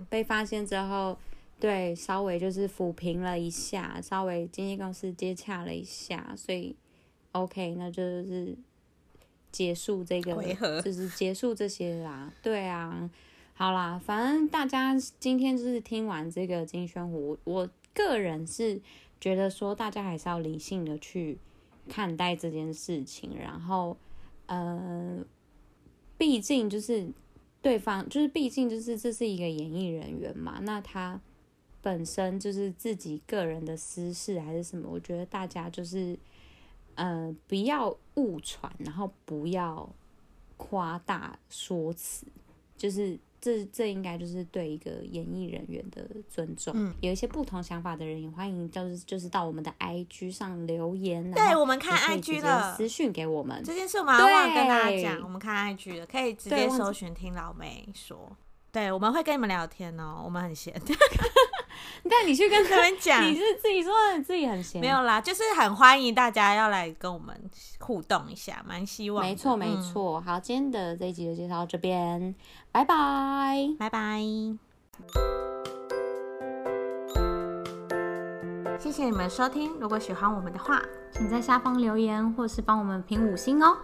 [0.10, 1.18] 被发现之后，
[1.60, 6.76] 对，稍微就是抚平了一下，稍微经纪公司接洽了一下，所以
[7.32, 8.56] OK，那就是
[9.52, 12.32] 结束这个回合，就是结束这些啦。
[12.44, 13.10] 对啊，
[13.56, 18.80] 好啦，反正大家今天就是听完这个金宣虎，我个人是
[19.20, 21.40] 觉得说大家还是要理性的去
[21.90, 23.98] 看待这件事情，然后。
[24.54, 25.26] 呃，
[26.18, 27.08] 毕竟就是
[27.62, 31.20] 对方，就是毕竟就是这是一个演艺人员嘛，那他
[31.82, 36.18] 本身就是自己个人的私事还是什么，我觉得大家就是
[36.96, 39.90] 呃不要误传，然后不要
[40.58, 42.26] 夸大说辞，
[42.78, 43.18] 就是。
[43.44, 46.74] 这这应该就是对一个演艺人员的尊重。
[46.78, 51.30] 嗯，有一些不同想法的人也欢迎，就是就是到我们的 IG 上留言。
[51.34, 53.62] 对，我们看 IG 的私讯给我们。
[53.62, 58.32] 这件事我们要忘了跟大家讲，我们看 IG 的可以直接搜寻听老妹说。
[58.72, 60.74] 对，我们会跟你们聊天哦，我们很闲。
[62.10, 64.82] 但你去跟他 们讲，你是自己说你自己很闲。
[64.82, 67.36] 没有啦，就是很欢迎大家要来跟我们
[67.80, 69.24] 互动一下，蛮希望。
[69.24, 70.20] 没错，没错。
[70.22, 72.36] 好，今天的这一集就介绍到这边，
[72.72, 74.22] 拜拜，拜拜。
[78.80, 80.82] 谢谢你们收听，如果喜欢我们的话，
[81.14, 83.78] 请在下方留言或是帮我们评五星哦。